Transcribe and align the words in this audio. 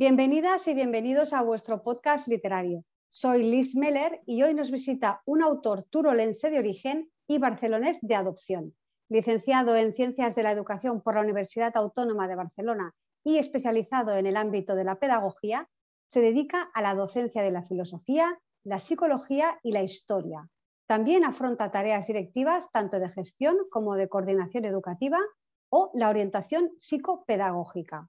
Bienvenidas 0.00 0.68
y 0.68 0.74
bienvenidos 0.74 1.32
a 1.32 1.42
vuestro 1.42 1.82
podcast 1.82 2.28
literario. 2.28 2.84
Soy 3.10 3.42
Liz 3.42 3.74
Meller 3.74 4.20
y 4.26 4.44
hoy 4.44 4.54
nos 4.54 4.70
visita 4.70 5.22
un 5.24 5.42
autor 5.42 5.86
turolense 5.90 6.50
de 6.50 6.60
origen 6.60 7.10
y 7.26 7.38
barcelonés 7.38 7.98
de 8.00 8.14
adopción. 8.14 8.76
Licenciado 9.08 9.74
en 9.74 9.92
Ciencias 9.92 10.36
de 10.36 10.44
la 10.44 10.52
Educación 10.52 11.02
por 11.02 11.16
la 11.16 11.22
Universidad 11.22 11.76
Autónoma 11.76 12.28
de 12.28 12.36
Barcelona 12.36 12.94
y 13.24 13.38
especializado 13.38 14.16
en 14.16 14.28
el 14.28 14.36
ámbito 14.36 14.76
de 14.76 14.84
la 14.84 15.00
pedagogía, 15.00 15.68
se 16.06 16.20
dedica 16.20 16.70
a 16.74 16.80
la 16.80 16.94
docencia 16.94 17.42
de 17.42 17.50
la 17.50 17.64
filosofía, 17.64 18.38
la 18.62 18.78
psicología 18.78 19.58
y 19.64 19.72
la 19.72 19.82
historia. 19.82 20.48
También 20.86 21.24
afronta 21.24 21.72
tareas 21.72 22.06
directivas 22.06 22.70
tanto 22.70 23.00
de 23.00 23.08
gestión 23.08 23.56
como 23.68 23.96
de 23.96 24.08
coordinación 24.08 24.64
educativa 24.64 25.18
o 25.70 25.90
la 25.92 26.08
orientación 26.08 26.70
psicopedagógica 26.78 28.08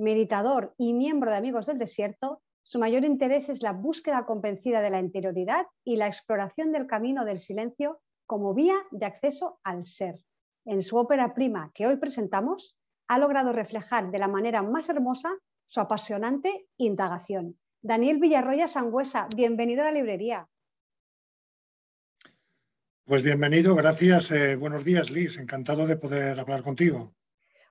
meditador 0.00 0.74
y 0.78 0.92
miembro 0.92 1.30
de 1.30 1.36
Amigos 1.36 1.66
del 1.66 1.78
Desierto, 1.78 2.42
su 2.62 2.78
mayor 2.78 3.04
interés 3.04 3.48
es 3.48 3.62
la 3.62 3.72
búsqueda 3.72 4.24
convencida 4.26 4.80
de 4.80 4.90
la 4.90 5.00
interioridad 5.00 5.66
y 5.84 5.96
la 5.96 6.06
exploración 6.06 6.72
del 6.72 6.86
camino 6.86 7.24
del 7.24 7.40
silencio 7.40 8.00
como 8.26 8.54
vía 8.54 8.76
de 8.90 9.06
acceso 9.06 9.60
al 9.64 9.86
ser. 9.86 10.24
En 10.64 10.82
su 10.82 10.96
ópera 10.96 11.34
prima 11.34 11.70
que 11.74 11.86
hoy 11.86 11.96
presentamos, 11.96 12.76
ha 13.08 13.18
logrado 13.18 13.52
reflejar 13.52 14.10
de 14.10 14.18
la 14.18 14.28
manera 14.28 14.62
más 14.62 14.88
hermosa 14.88 15.30
su 15.66 15.80
apasionante 15.80 16.66
indagación. 16.76 17.58
Daniel 17.82 18.18
Villarroya 18.18 18.68
Sangüesa, 18.68 19.28
bienvenido 19.34 19.82
a 19.82 19.86
la 19.86 19.92
librería. 19.92 20.48
Pues 23.04 23.24
bienvenido, 23.24 23.74
gracias. 23.74 24.30
Eh, 24.30 24.54
buenos 24.54 24.84
días, 24.84 25.10
Liz. 25.10 25.38
Encantado 25.38 25.86
de 25.86 25.96
poder 25.96 26.38
hablar 26.38 26.62
contigo. 26.62 27.12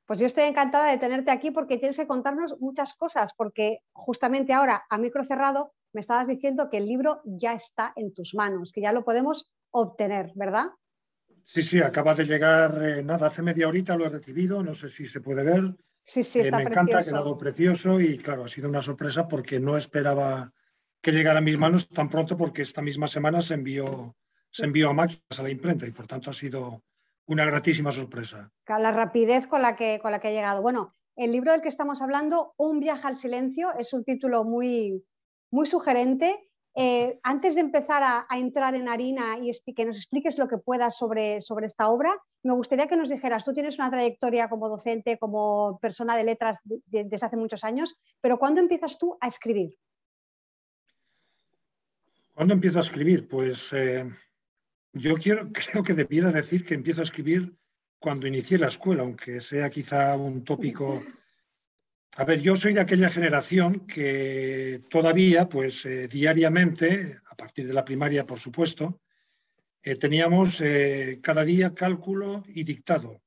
Pues 0.09 0.17
yo 0.17 0.25
estoy 0.25 0.45
encantada 0.45 0.89
de 0.89 0.97
tenerte 0.97 1.29
aquí 1.29 1.51
porque 1.51 1.77
tienes 1.77 1.95
que 1.95 2.07
contarnos 2.07 2.59
muchas 2.59 2.95
cosas, 2.95 3.35
porque 3.35 3.83
justamente 3.91 4.53
ahora, 4.53 4.83
a 4.89 4.97
micro 4.97 5.23
cerrado, 5.23 5.75
me 5.93 6.01
estabas 6.01 6.25
diciendo 6.25 6.67
que 6.71 6.77
el 6.77 6.87
libro 6.87 7.21
ya 7.25 7.53
está 7.53 7.93
en 7.95 8.11
tus 8.11 8.33
manos, 8.33 8.71
que 8.71 8.81
ya 8.81 8.91
lo 8.91 9.05
podemos 9.05 9.51
obtener, 9.69 10.31
¿verdad? 10.33 10.71
Sí, 11.43 11.61
sí, 11.61 11.79
acaba 11.79 12.15
de 12.15 12.25
llegar, 12.25 12.83
eh, 12.83 13.03
nada, 13.03 13.27
hace 13.27 13.43
media 13.43 13.67
horita 13.67 13.95
lo 13.95 14.03
he 14.03 14.09
recibido, 14.09 14.63
no 14.63 14.73
sé 14.73 14.89
si 14.89 15.05
se 15.05 15.21
puede 15.21 15.43
ver. 15.43 15.75
Sí, 16.03 16.23
sí, 16.23 16.39
eh, 16.39 16.41
está 16.41 16.57
Me 16.57 16.63
encanta, 16.63 16.97
ha 16.97 17.03
quedado 17.03 17.37
precioso 17.37 18.01
y 18.01 18.17
claro, 18.17 18.45
ha 18.45 18.49
sido 18.49 18.67
una 18.67 18.81
sorpresa 18.81 19.27
porque 19.27 19.59
no 19.59 19.77
esperaba 19.77 20.51
que 21.01 21.11
llegara 21.11 21.37
a 21.37 21.43
mis 21.43 21.59
manos 21.59 21.87
tan 21.87 22.09
pronto 22.09 22.35
porque 22.35 22.63
esta 22.63 22.81
misma 22.81 23.07
semana 23.07 23.43
se 23.43 23.53
envió, 23.53 24.15
se 24.49 24.65
envió 24.65 24.89
a 24.89 24.93
máquinas 24.93 25.37
a 25.37 25.43
la 25.43 25.51
imprenta 25.51 25.85
y 25.85 25.91
por 25.91 26.07
tanto 26.07 26.31
ha 26.31 26.33
sido 26.33 26.81
una 27.29 27.45
gratísima 27.45 27.91
sorpresa. 27.91 28.51
La 28.67 28.91
rapidez 28.91 29.45
con 29.45 29.61
la, 29.61 29.75
que, 29.75 29.99
con 30.01 30.11
la 30.11 30.19
que 30.19 30.29
ha 30.29 30.31
llegado. 30.31 30.63
Bueno, 30.63 30.95
el 31.15 31.31
libro 31.31 31.51
del 31.51 31.61
que 31.61 31.69
estamos 31.69 32.01
hablando, 32.01 32.53
Un 32.57 32.79
viaje 32.79 33.07
al 33.07 33.15
silencio, 33.15 33.71
es 33.77 33.93
un 33.93 34.03
título 34.03 34.43
muy, 34.43 35.05
muy 35.51 35.67
sugerente. 35.67 36.49
Eh, 36.75 37.19
antes 37.21 37.53
de 37.53 37.61
empezar 37.61 38.01
a, 38.03 38.25
entrar 38.35 38.73
en 38.73 38.89
harina 38.89 39.37
y 39.39 39.51
que 39.73 39.85
nos 39.85 39.97
expliques 39.97 40.39
lo 40.39 40.47
que 40.47 40.57
puedas 40.57 40.97
sobre, 40.97 41.41
sobre 41.41 41.67
esta 41.67 41.89
obra, 41.89 42.15
me 42.41 42.53
gustaría 42.53 42.87
que 42.87 42.97
nos 42.97 43.09
dijeras, 43.09 43.45
tú 43.45 43.53
tienes 43.53 43.77
una 43.77 43.91
trayectoria 43.91 44.49
como 44.49 44.67
docente, 44.67 45.19
como 45.19 45.77
persona 45.79 46.17
de 46.17 46.23
letras 46.23 46.59
desde 46.63 47.25
hace 47.25 47.37
muchos 47.37 47.63
años, 47.63 47.95
pero 48.21 48.39
¿cuándo 48.39 48.59
empiezas 48.59 48.97
tú 48.97 49.17
a 49.21 49.27
escribir? 49.27 49.77
¿Cuándo 52.33 52.53
empiezo 52.55 52.79
a 52.79 52.83
escribir? 52.83 53.27
Pues 53.27 53.71
eh, 53.73 54.05
yo 54.93 55.15
quiero, 55.15 55.49
creo 55.53 55.83
que 55.83 55.93
debiera 55.93 56.31
decir 56.31 56.65
que 56.65 56.73
empiezo 56.73 57.01
a 57.01 57.05
escribir 57.05 57.55
cuando 57.99 58.27
inicié 58.27 58.57
la 58.57 58.67
escuela, 58.67 59.03
aunque 59.03 59.41
sea 59.41 59.69
quizá 59.69 60.15
un 60.17 60.43
tópico. 60.43 61.03
A 62.15 62.23
ver, 62.23 62.41
yo 62.41 62.55
soy 62.55 62.73
de 62.73 62.81
aquella 62.81 63.09
generación 63.09 63.85
que 63.85 64.81
todavía, 64.89 65.47
pues 65.47 65.85
eh, 65.85 66.07
diariamente, 66.07 67.19
a 67.29 67.35
partir 67.35 67.67
de 67.67 67.73
la 67.73 67.85
primaria, 67.85 68.25
por 68.25 68.39
supuesto, 68.39 69.01
eh, 69.83 69.95
teníamos 69.95 70.61
eh, 70.61 71.19
cada 71.21 71.43
día 71.43 71.73
cálculo 71.73 72.43
y 72.47 72.63
dictado. 72.63 73.21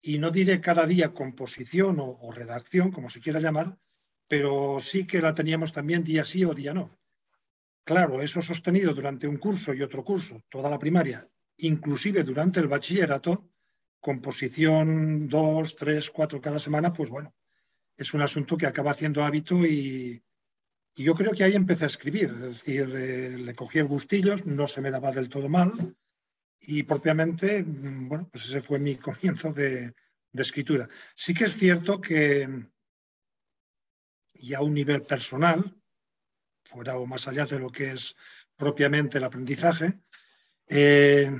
Y 0.00 0.18
no 0.18 0.30
diré 0.30 0.60
cada 0.60 0.86
día 0.86 1.12
composición 1.12 2.00
o, 2.00 2.18
o 2.20 2.32
redacción, 2.32 2.90
como 2.90 3.08
se 3.08 3.20
quiera 3.20 3.40
llamar, 3.40 3.78
pero 4.26 4.80
sí 4.82 5.06
que 5.06 5.20
la 5.20 5.34
teníamos 5.34 5.72
también 5.72 6.02
día 6.02 6.24
sí 6.24 6.44
o 6.44 6.54
día 6.54 6.74
no. 6.74 6.98
Claro, 7.88 8.20
eso 8.20 8.42
sostenido 8.42 8.92
durante 8.92 9.26
un 9.26 9.38
curso 9.38 9.72
y 9.72 9.80
otro 9.80 10.04
curso, 10.04 10.42
toda 10.50 10.68
la 10.68 10.78
primaria, 10.78 11.26
inclusive 11.56 12.22
durante 12.22 12.60
el 12.60 12.68
bachillerato, 12.68 13.48
composición 13.98 15.26
dos, 15.26 15.74
tres, 15.74 16.10
cuatro 16.10 16.38
cada 16.38 16.58
semana, 16.58 16.92
pues 16.92 17.08
bueno, 17.08 17.34
es 17.96 18.12
un 18.12 18.20
asunto 18.20 18.58
que 18.58 18.66
acaba 18.66 18.90
haciendo 18.90 19.24
hábito 19.24 19.64
y, 19.64 20.22
yo 20.94 21.14
creo 21.14 21.32
que 21.32 21.44
ahí 21.44 21.54
empecé 21.54 21.84
a 21.84 21.94
escribir, 21.94 22.28
es 22.30 22.58
decir, 22.58 22.92
eh, 22.94 23.38
le 23.38 23.54
cogí 23.54 23.78
el 23.78 23.86
gustillo, 23.86 24.36
no 24.44 24.68
se 24.68 24.82
me 24.82 24.90
daba 24.90 25.10
del 25.10 25.30
todo 25.30 25.48
mal 25.48 25.96
y 26.60 26.82
propiamente, 26.82 27.62
mm, 27.62 28.06
bueno, 28.06 28.28
pues 28.30 28.44
ese 28.44 28.60
fue 28.60 28.78
mi 28.78 28.96
comienzo 29.08 29.50
de, 29.50 29.94
de 30.30 30.42
escritura. 30.42 30.90
Sí 31.14 31.32
que 31.32 31.44
es 31.44 31.56
cierto 31.56 32.02
que 32.02 32.66
y 34.34 34.52
a 34.52 34.60
un 34.60 34.74
nivel 34.74 35.02
personal, 35.04 35.77
fuera 36.68 36.98
o 36.98 37.06
más 37.06 37.26
allá 37.26 37.46
de 37.46 37.58
lo 37.58 37.70
que 37.70 37.92
es 37.92 38.14
propiamente 38.56 39.18
el 39.18 39.24
aprendizaje. 39.24 39.98
Eh, 40.66 41.30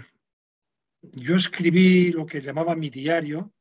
yo 1.03 1.37
escribí 1.37 2.11
lo 2.12 2.25
que 2.27 2.41
llamaba 2.41 2.75
mi 2.75 2.89
diario, 2.89 3.53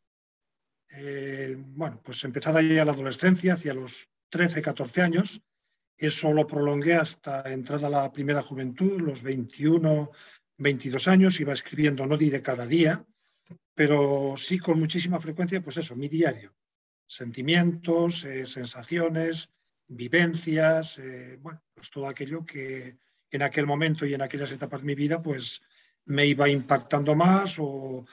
eh, 0.89 1.55
bueno, 1.57 2.01
pues 2.03 2.23
empezada 2.23 2.61
ya 2.61 2.85
la 2.85 2.93
adolescencia, 2.93 3.55
hacia 3.55 3.73
los 3.73 4.09
13, 4.29 4.61
14 4.61 5.01
años. 5.01 5.41
Eso 5.97 6.31
lo 6.31 6.47
prolongué 6.47 6.93
hasta 6.93 7.51
entrada 7.51 7.87
a 7.87 7.89
la 7.89 8.11
primera 8.11 8.41
juventud, 8.41 9.01
los 9.01 9.21
21, 9.21 10.09
22 10.57 11.07
años. 11.07 11.39
Iba 11.39 11.53
escribiendo, 11.53 12.05
no 12.05 12.17
diré 12.17 12.41
cada 12.41 12.65
día, 12.65 13.05
pero 13.73 14.35
sí 14.37 14.57
con 14.57 14.79
muchísima 14.79 15.19
frecuencia, 15.19 15.61
pues 15.61 15.77
eso, 15.77 15.95
mi 15.95 16.07
diario. 16.07 16.55
Sentimientos, 17.05 18.23
eh, 18.25 18.45
sensaciones, 18.47 19.51
vivencias, 19.87 20.97
eh, 20.99 21.37
bueno, 21.41 21.61
pues 21.73 21.89
todo 21.89 22.07
aquello 22.07 22.45
que 22.45 22.97
en 23.31 23.41
aquel 23.41 23.65
momento 23.65 24.05
y 24.05 24.13
en 24.13 24.21
aquellas 24.21 24.51
etapas 24.51 24.81
de 24.81 24.87
mi 24.87 24.95
vida, 24.95 25.21
pues 25.21 25.61
me 26.05 26.25
iba 26.25 26.49
impactando 26.49 27.15
más 27.15 27.57
o, 27.59 28.05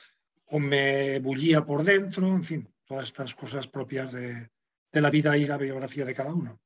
me 0.50 1.18
bullía 1.18 1.64
por 1.64 1.82
dentro, 1.82 2.28
en 2.28 2.44
fin, 2.44 2.68
todas 2.84 3.06
estas 3.06 3.34
cosas 3.34 3.66
propias 3.66 4.12
de, 4.12 4.50
la 4.92 5.10
vida 5.10 5.36
y 5.36 5.46
la 5.46 5.58
biografía 5.58 6.04
de 6.04 6.14
cada 6.14 6.32
uno. 6.32 6.60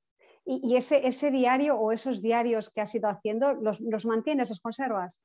¿Y, 0.44 0.76
ese, 0.76 1.06
ese, 1.06 1.30
diario 1.30 1.76
o 1.76 1.92
esos 1.92 2.20
diarios 2.20 2.70
que 2.70 2.82
has 2.82 2.94
ido 2.94 3.08
haciendo, 3.08 3.54
los, 3.54 4.04
mantienes, 4.04 4.48
los 4.50 4.60
conservas? 4.60 5.19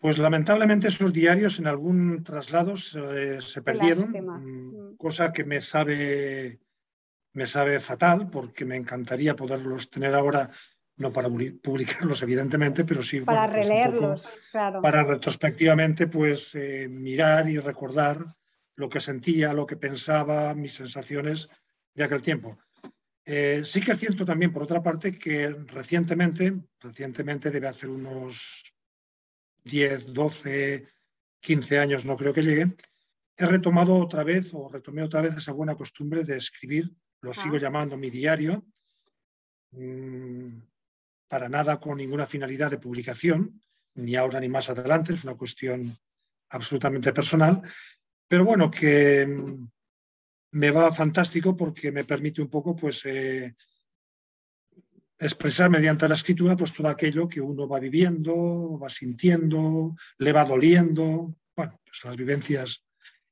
Pues 0.00 0.18
lamentablemente 0.18 0.88
esos 0.88 1.12
diarios 1.12 1.58
en 1.58 1.66
algún 1.66 2.22
traslado 2.22 2.76
se 2.76 3.62
perdieron, 3.62 4.10
mm, 4.10 4.96
cosa 4.96 5.32
que 5.32 5.44
me 5.44 5.60
sabe 5.60 6.60
me 7.32 7.46
sabe 7.46 7.80
fatal 7.80 8.30
porque 8.30 8.64
me 8.64 8.76
encantaría 8.76 9.36
poderlos 9.36 9.90
tener 9.90 10.14
ahora, 10.14 10.50
no 10.96 11.12
para 11.12 11.28
publicarlos 11.28 12.22
evidentemente, 12.22 12.84
pero 12.84 13.02
sí 13.02 13.20
para 13.20 13.46
pues 13.46 13.66
releerlos, 13.66 14.34
claro. 14.50 14.82
Para 14.82 15.04
retrospectivamente 15.04 16.06
pues 16.06 16.54
eh, 16.54 16.88
mirar 16.88 17.48
y 17.48 17.58
recordar 17.58 18.24
lo 18.76 18.88
que 18.88 19.00
sentía, 19.00 19.52
lo 19.52 19.66
que 19.66 19.76
pensaba, 19.76 20.54
mis 20.54 20.74
sensaciones 20.74 21.48
de 21.94 22.04
aquel 22.04 22.22
tiempo. 22.22 22.58
Eh, 23.24 23.62
sí 23.64 23.80
que 23.80 23.92
es 23.92 24.00
cierto 24.00 24.24
también, 24.24 24.52
por 24.52 24.62
otra 24.62 24.82
parte, 24.82 25.18
que 25.18 25.48
recientemente, 25.48 26.54
recientemente 26.80 27.50
debe 27.50 27.68
hacer 27.68 27.90
unos 27.90 28.72
10, 29.64 30.14
12, 30.14 30.86
15 31.40 31.78
años, 31.78 32.06
no 32.06 32.16
creo 32.16 32.32
que 32.32 32.42
llegue, 32.42 32.74
he 33.36 33.46
retomado 33.46 33.96
otra 33.96 34.24
vez 34.24 34.50
o 34.52 34.68
retomé 34.68 35.02
otra 35.02 35.20
vez 35.20 35.36
esa 35.36 35.52
buena 35.52 35.74
costumbre 35.74 36.24
de 36.24 36.36
escribir 36.36 36.90
lo 37.20 37.34
sigo 37.34 37.56
llamando 37.56 37.96
mi 37.96 38.10
diario, 38.10 38.64
mm, 39.72 40.60
para 41.28 41.48
nada 41.48 41.78
con 41.78 41.98
ninguna 41.98 42.26
finalidad 42.26 42.70
de 42.70 42.78
publicación, 42.78 43.60
ni 43.94 44.16
ahora 44.16 44.40
ni 44.40 44.48
más 44.48 44.70
adelante, 44.70 45.14
es 45.14 45.24
una 45.24 45.34
cuestión 45.34 45.96
absolutamente 46.50 47.12
personal, 47.12 47.62
pero 48.26 48.44
bueno, 48.44 48.70
que 48.70 49.26
mm, 49.26 49.68
me 50.52 50.70
va 50.70 50.92
fantástico 50.92 51.54
porque 51.56 51.92
me 51.92 52.04
permite 52.04 52.40
un 52.40 52.48
poco 52.48 52.74
pues, 52.74 53.02
eh, 53.04 53.54
expresar 55.18 55.68
mediante 55.68 56.08
la 56.08 56.14
escritura 56.14 56.56
pues, 56.56 56.72
todo 56.72 56.88
aquello 56.88 57.28
que 57.28 57.40
uno 57.40 57.68
va 57.68 57.80
viviendo, 57.80 58.78
va 58.78 58.88
sintiendo, 58.88 59.94
le 60.18 60.32
va 60.32 60.44
doliendo, 60.44 61.34
bueno, 61.56 61.80
pues 61.84 62.04
las 62.04 62.16
vivencias, 62.16 62.84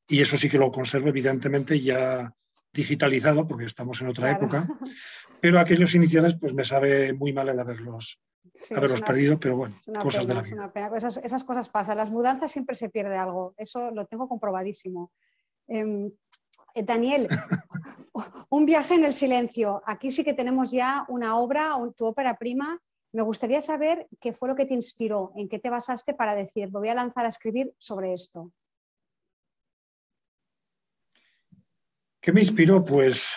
y 0.09 0.21
eso 0.21 0.37
sí 0.37 0.49
que 0.49 0.59
lo 0.59 0.71
conservo 0.71 1.09
evidentemente 1.09 1.81
ya 1.81 2.33
digitalizado, 2.77 3.47
porque 3.47 3.65
estamos 3.65 4.01
en 4.01 4.09
otra 4.09 4.31
época, 4.31 4.69
pero 5.41 5.59
aquellos 5.59 5.95
iniciales 5.95 6.37
pues 6.39 6.53
me 6.53 6.65
sabe 6.65 7.13
muy 7.15 7.33
mal 7.33 7.49
el 7.49 7.59
haberlos, 7.59 8.21
haberlos 8.71 9.01
perdido, 9.01 9.41
pero 9.41 9.57
bueno, 9.57 9.77
cosas 10.01 10.27
de 10.27 10.35
la 10.35 10.43
vida. 10.43 10.73
Esas, 11.25 11.45
cosas 11.45 11.69
pasan, 11.69 11.97
las 11.97 12.11
mudanzas 12.11 12.53
siempre 12.53 12.77
se 12.77 12.91
pierde 12.91 13.17
algo, 13.17 13.55
eso 13.57 13.91
lo 13.91 14.05
tengo 14.05 14.29
comprobadísimo. 14.29 15.11
Em, 15.67 16.13
eh, 16.75 16.83
Daniel, 16.83 17.29
un 18.51 18.67
viaje 18.67 18.95
en 18.95 19.05
el 19.05 19.15
silencio. 19.15 19.83
Aquí 19.87 20.11
sí 20.11 20.23
que 20.23 20.35
tenemos 20.35 20.71
ya 20.71 21.05
una 21.09 21.37
obra, 21.39 21.75
tu 21.97 22.05
ópera 22.05 22.37
prima. 22.37 22.79
Me 23.13 23.23
gustaría 23.23 23.63
saber 23.63 24.07
qué 24.21 24.35
fue 24.35 24.49
lo 24.49 24.55
que 24.55 24.67
te 24.67 24.75
inspiró, 24.75 25.33
en 25.37 25.49
qué 25.49 25.59
te 25.59 25.71
basaste 25.71 26.13
para 26.13 26.35
decir, 26.35 26.71
me 26.71 26.81
voy 26.81 26.89
a 26.89 26.95
lanzar 26.95 27.25
a 27.25 27.31
escribir 27.31 27.73
sobre 27.79 28.13
esto. 28.13 28.53
¿Qué 32.27 32.33
me 32.33 32.41
inspiró? 32.41 32.85
Pues 32.85 33.31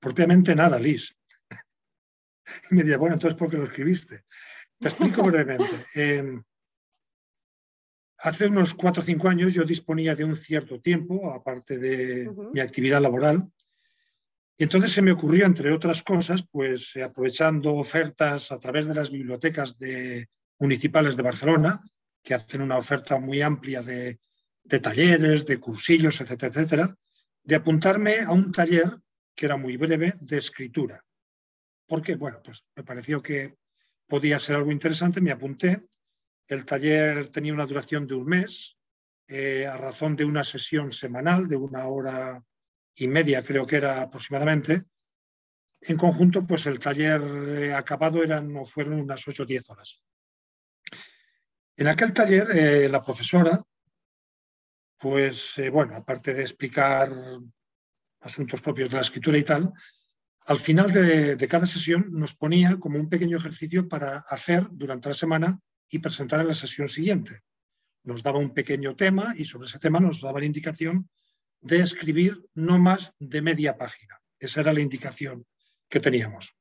propiamente 0.00 0.54
nada, 0.54 0.78
Liz. 0.78 1.14
Y 2.70 2.74
me 2.74 2.82
diría, 2.82 2.96
bueno, 2.96 3.16
entonces, 3.16 3.38
¿por 3.38 3.50
qué 3.50 3.58
lo 3.58 3.64
escribiste? 3.64 4.24
Te 4.78 4.88
explico 4.88 5.22
brevemente. 5.26 5.86
Em, 5.92 6.42
hace 8.20 8.46
unos 8.46 8.72
cuatro 8.72 9.02
o 9.02 9.04
cinco 9.04 9.28
años 9.28 9.52
yo 9.52 9.64
disponía 9.64 10.14
de 10.14 10.24
un 10.24 10.34
cierto 10.34 10.80
tiempo, 10.80 11.30
aparte 11.30 11.76
de 11.76 12.30
mi 12.54 12.60
actividad 12.60 13.02
laboral, 13.02 13.52
y 14.56 14.64
entonces 14.64 14.92
se 14.92 15.02
me 15.02 15.12
ocurrió, 15.12 15.44
entre 15.44 15.72
otras 15.72 16.02
cosas, 16.02 16.42
pues 16.50 16.96
aprovechando 16.96 17.74
ofertas 17.74 18.50
a 18.50 18.58
través 18.58 18.86
de 18.86 18.94
las 18.94 19.10
bibliotecas 19.10 19.78
de, 19.78 20.26
municipales 20.58 21.18
de 21.18 21.22
Barcelona, 21.22 21.82
que 22.22 22.32
hacen 22.32 22.62
una 22.62 22.78
oferta 22.78 23.18
muy 23.18 23.42
amplia 23.42 23.82
de, 23.82 24.18
de 24.64 24.80
talleres, 24.80 25.46
de 25.46 25.58
cursillos, 25.58 26.20
etcétera, 26.20 26.48
etcétera, 26.48 26.96
de 27.42 27.54
apuntarme 27.54 28.20
a 28.20 28.30
un 28.32 28.52
taller 28.52 28.98
que 29.34 29.46
era 29.46 29.56
muy 29.56 29.76
breve 29.76 30.14
de 30.20 30.38
escritura. 30.38 31.04
Porque, 31.86 32.14
bueno, 32.14 32.40
pues 32.44 32.66
me 32.76 32.84
pareció 32.84 33.22
que 33.22 33.56
podía 34.06 34.38
ser 34.38 34.56
algo 34.56 34.70
interesante, 34.70 35.20
me 35.20 35.32
apunté 35.32 35.82
el 36.52 36.64
taller 36.64 37.28
tenía 37.28 37.54
una 37.54 37.66
duración 37.66 38.06
de 38.06 38.14
un 38.14 38.26
mes, 38.26 38.76
eh, 39.26 39.66
a 39.66 39.76
razón 39.78 40.16
de 40.16 40.24
una 40.24 40.44
sesión 40.44 40.92
semanal 40.92 41.48
de 41.48 41.56
una 41.56 41.86
hora 41.86 42.44
y 42.94 43.08
media, 43.08 43.42
creo 43.42 43.66
que 43.66 43.76
era 43.76 44.02
aproximadamente. 44.02 44.84
En 45.80 45.96
conjunto, 45.96 46.46
pues 46.46 46.66
el 46.66 46.78
taller 46.78 47.22
eh, 47.22 47.74
acabado 47.74 48.22
eran, 48.22 48.52
no 48.52 48.64
fueron 48.64 49.00
unas 49.00 49.26
8 49.26 49.42
o 49.42 49.46
10 49.46 49.70
horas. 49.70 50.02
En 51.76 51.88
aquel 51.88 52.12
taller, 52.12 52.50
eh, 52.50 52.88
la 52.88 53.00
profesora, 53.00 53.62
pues 55.02 55.54
bueno, 55.72 55.96
aparte 55.96 56.32
de 56.32 56.42
explicar 56.42 57.12
asuntos 58.20 58.60
propios 58.60 58.88
de 58.88 58.94
la 58.94 59.02
escritura 59.02 59.36
y 59.36 59.42
tal, 59.42 59.72
al 60.46 60.58
final 60.60 60.92
de, 60.92 61.48
cada 61.48 61.66
sesión 61.66 62.06
nos 62.12 62.34
ponía 62.34 62.76
como 62.78 63.00
un 63.00 63.08
pequeño 63.08 63.36
ejercicio 63.36 63.88
para 63.88 64.18
hacer 64.18 64.68
durante 64.70 65.08
la 65.08 65.14
semana 65.14 65.58
y 65.88 65.98
presentar 65.98 66.40
en 66.40 66.46
la 66.46 66.54
sesión 66.54 66.88
siguiente. 66.88 67.40
Nos 68.04 68.22
daba 68.22 68.38
un 68.38 68.54
pequeño 68.54 68.94
tema 68.94 69.34
y 69.36 69.44
sobre 69.44 69.66
ese 69.66 69.80
tema 69.80 69.98
nos 69.98 70.20
daba 70.20 70.38
la 70.38 70.46
indicación 70.46 71.10
de 71.60 71.80
escribir 71.80 72.40
no 72.54 72.78
más 72.78 73.12
de 73.18 73.42
media 73.42 73.76
página. 73.76 74.20
Esa 74.38 74.60
era 74.60 74.72
la 74.72 74.82
indicación 74.82 75.44
que 75.88 75.98
teníamos. 75.98 76.54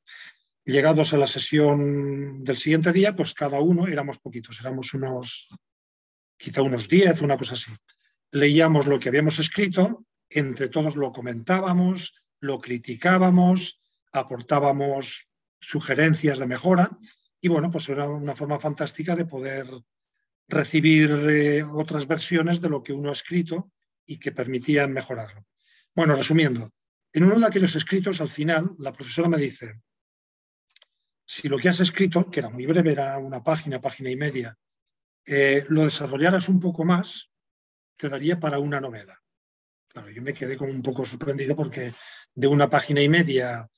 Llegados 0.66 1.14
a 1.14 1.18
la 1.18 1.28
sesión 1.28 2.44
del 2.44 2.58
siguiente 2.58 2.92
día, 2.92 3.16
pues 3.16 3.36
cada 3.36 3.60
uno 3.60 3.88
éramos 3.88 4.18
poquitos, 4.18 4.60
éramos 4.60 4.96
unos, 4.96 5.50
quizá 6.38 6.64
unos 6.64 6.88
diez, 6.88 7.22
una 7.22 7.38
cosa 7.38 7.54
así. 7.54 7.72
Leíamos 8.32 8.88
lo 8.88 9.00
que 9.00 9.10
habíamos 9.10 9.40
escrito, 9.40 10.06
entre 10.30 10.70
todos 10.70 10.96
lo 10.96 11.12
comentábamos, 11.12 12.14
lo 12.40 12.60
criticábamos, 12.60 13.82
aportábamos 14.14 15.28
sugerencias 15.60 16.40
de 16.40 16.48
mejora 16.48 16.98
y 17.40 17.50
bueno, 17.50 17.70
pues 17.70 17.90
era 17.90 18.08
una 18.10 18.36
forma 18.36 18.60
fantástica 18.60 19.16
de 19.16 19.26
poder 19.26 19.68
recibir 20.48 21.12
eh, 21.30 21.64
otras 21.64 22.08
versiones 22.08 22.62
de 22.62 22.70
lo 22.70 22.84
que 22.84 22.94
uno 22.94 23.10
ha 23.10 23.14
escrito 23.14 23.72
y 24.06 24.18
que 24.18 24.32
permitían 24.32 24.92
mejorarlo. 24.92 25.46
Bueno, 25.94 26.16
resumiendo, 26.16 26.72
en 27.14 27.26
uno 27.26 27.40
de 27.40 27.46
aquellos 27.46 27.76
escritos, 27.76 28.22
al 28.22 28.30
final, 28.30 28.72
la 28.80 28.94
profesora 28.94 29.28
me 29.28 29.38
dice, 29.38 29.82
si 31.26 31.48
lo 31.48 31.58
que 31.58 31.70
has 31.70 31.80
escrito, 31.80 32.30
que 32.30 32.40
era 32.40 32.50
muy 32.50 32.66
breve, 32.66 32.92
era 32.92 33.18
una 33.18 33.44
página, 33.44 33.82
página 33.82 34.10
y 34.10 34.16
media, 34.16 34.58
eh, 35.26 35.66
lo 35.70 35.84
desarrollaras 35.84 36.50
un 36.50 36.60
poco 36.60 36.86
más, 36.86 37.31
te 38.02 38.10
daría 38.10 38.40
para 38.40 38.58
una 38.58 38.82
novela. 38.82 39.22
Claro, 39.88 40.10
yo 40.10 40.24
me 40.24 40.34
quedé 40.34 40.58
como 40.58 40.72
un 40.72 40.82
poco 40.82 41.06
sorprendido 41.06 41.56
porque 41.56 41.94
de 42.34 42.48
una 42.48 42.68
página 42.68 43.00
y 43.02 43.08
media 43.08 43.70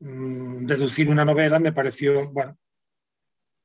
mm, 0.00 0.64
deducir 0.64 1.10
una 1.10 1.24
novela 1.24 1.58
me 1.58 1.72
pareció, 1.72 2.30
bueno, 2.30 2.58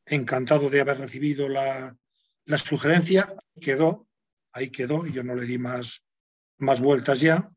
encantado 0.05 0.69
de 0.69 0.81
haber 0.81 0.97
recibido 0.97 1.47
la, 1.47 1.95
sugerencia, 2.57 3.33
quedó, 3.61 4.05
ahí 4.51 4.69
quedó, 4.69 5.07
y 5.07 5.13
yo 5.13 5.23
no 5.23 5.35
le 5.35 5.45
di 5.45 5.57
más, 5.57 6.03
más 6.57 6.81
vueltas 6.81 7.21
ya. 7.21 7.49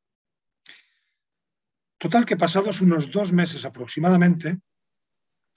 Total 1.99 2.25
que 2.25 2.37
pasados 2.37 2.81
unos 2.81 3.11
dos 3.11 3.33
meses 3.33 3.65
aproximadamente, 3.65 4.61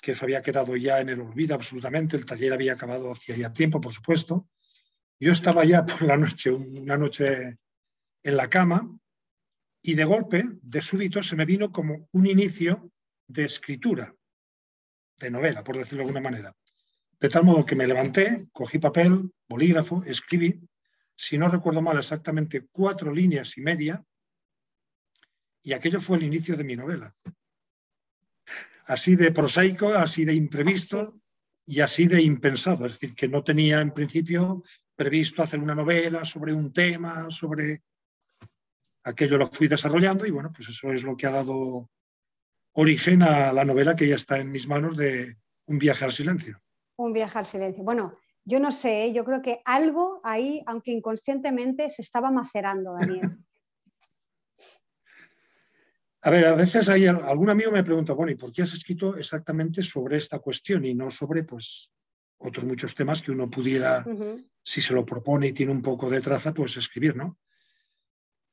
que 0.01 0.13
eso 0.13 0.25
había 0.25 0.41
quedado 0.41 0.75
ya 0.75 1.01
en 1.01 1.09
el 1.09 1.21
olvido 1.21 1.53
absolutamente, 1.53 2.17
el 2.17 2.25
taller 2.25 2.53
había 2.53 2.73
acabado 2.73 3.11
hacía 3.11 3.35
ya 3.35 3.53
tiempo, 3.53 3.79
por 3.79 3.93
supuesto, 3.93 4.47
yo 5.19 5.33
estaba 5.33 5.65
ya 5.65 5.85
por 5.85 6.03
la 6.03 6.17
noche, 6.17 6.51
una 6.51 6.97
noche 6.97 7.57
en 8.23 8.37
la 8.37 8.49
cama, 8.49 8.97
y 9.81 9.95
de 9.95 10.05
golpe, 10.05 10.45
de 10.61 10.81
súbito, 10.81 11.23
se 11.23 11.35
me 11.35 11.45
vino 11.45 11.71
como 11.71 12.07
un 12.11 12.27
inicio 12.27 12.91
de 13.27 13.45
escritura, 13.45 14.13
de 15.17 15.31
novela, 15.31 15.63
por 15.63 15.77
decirlo 15.77 15.99
de 15.99 16.03
alguna 16.03 16.29
manera. 16.29 16.55
De 17.19 17.29
tal 17.29 17.43
modo 17.43 17.65
que 17.65 17.75
me 17.75 17.87
levanté, 17.87 18.47
cogí 18.51 18.79
papel, 18.79 19.31
bolígrafo, 19.47 20.03
escribí, 20.05 20.59
si 21.15 21.37
no 21.37 21.49
recuerdo 21.49 21.81
mal, 21.81 21.97
exactamente 21.97 22.67
cuatro 22.71 23.13
líneas 23.13 23.57
y 23.57 23.61
media, 23.61 24.03
y 25.61 25.73
aquello 25.73 25.99
fue 25.99 26.17
el 26.17 26.23
inicio 26.23 26.55
de 26.55 26.63
mi 26.63 26.75
novela. 26.75 27.13
Así 28.85 29.15
de 29.15 29.31
prosaico, 29.31 29.93
así 29.93 30.23
de 30.25 30.33
imprevisto 30.33 31.21
y 31.65 31.81
así 31.81 32.07
de 32.07 32.21
impensado. 32.21 32.85
Es 32.85 32.93
decir, 32.93 33.13
que 33.13 33.27
no 33.27 33.43
tenía 33.43 33.81
en 33.81 33.93
principio 33.93 34.63
previsto 34.99 35.41
hacer 35.41 35.61
una 35.61 35.73
novela 35.73 36.25
sobre 36.25 36.51
un 36.51 36.73
tema, 36.73 37.31
sobre 37.31 37.83
aquello 39.05 39.37
lo 39.37 39.47
fui 39.47 39.69
desarrollando 39.69 40.25
y 40.25 40.31
bueno, 40.31 40.51
pues 40.53 40.67
eso 40.67 40.91
es 40.91 41.03
lo 41.03 41.15
que 41.15 41.25
ha 41.25 41.31
dado 41.31 41.89
origen 42.73 43.23
a 43.23 43.53
la 43.53 43.63
novela 43.63 43.95
que 43.95 44.09
ya 44.09 44.15
está 44.15 44.39
en 44.39 44.51
mis 44.51 44.67
manos 44.67 44.97
de 44.97 45.37
Un 45.67 45.79
viaje 45.79 46.03
al 46.03 46.11
silencio. 46.11 46.61
Un 46.97 47.13
viaje 47.13 47.39
al 47.39 47.45
silencio. 47.45 47.81
Bueno, 47.81 48.17
yo 48.43 48.59
no 48.59 48.73
sé, 48.73 49.05
¿eh? 49.05 49.13
yo 49.13 49.23
creo 49.23 49.41
que 49.41 49.61
algo 49.63 50.19
ahí, 50.25 50.61
aunque 50.65 50.91
inconscientemente, 50.91 51.89
se 51.89 52.01
estaba 52.01 52.29
macerando, 52.29 52.93
Daniel. 52.93 53.21
A 56.21 56.29
ver, 56.29 56.45
a 56.45 56.53
veces 56.53 56.89
hay 56.89 57.05
algún 57.07 57.49
amigo 57.49 57.71
me 57.71 57.81
pregunta, 57.81 58.11
bueno, 58.11 58.33
¿y 58.33 58.35
por 58.35 58.51
qué 58.51 58.63
has 58.63 58.73
escrito 58.73 59.15
exactamente 59.15 59.81
sobre 59.81 60.17
esta 60.17 60.39
cuestión 60.39 60.83
y 60.83 60.93
no 60.93 61.09
sobre 61.09 61.43
pues 61.43 61.93
otros 62.39 62.65
muchos 62.65 62.95
temas 62.95 63.21
que 63.21 63.31
uno 63.31 63.49
pudiera, 63.49 64.05
si 64.63 64.81
se 64.81 64.93
lo 64.93 65.05
propone 65.05 65.47
y 65.47 65.53
tiene 65.53 65.71
un 65.71 65.81
poco 65.81 66.09
de 66.09 66.21
traza, 66.21 66.53
pues 66.53 66.77
escribir, 66.77 67.15
¿no? 67.15 67.37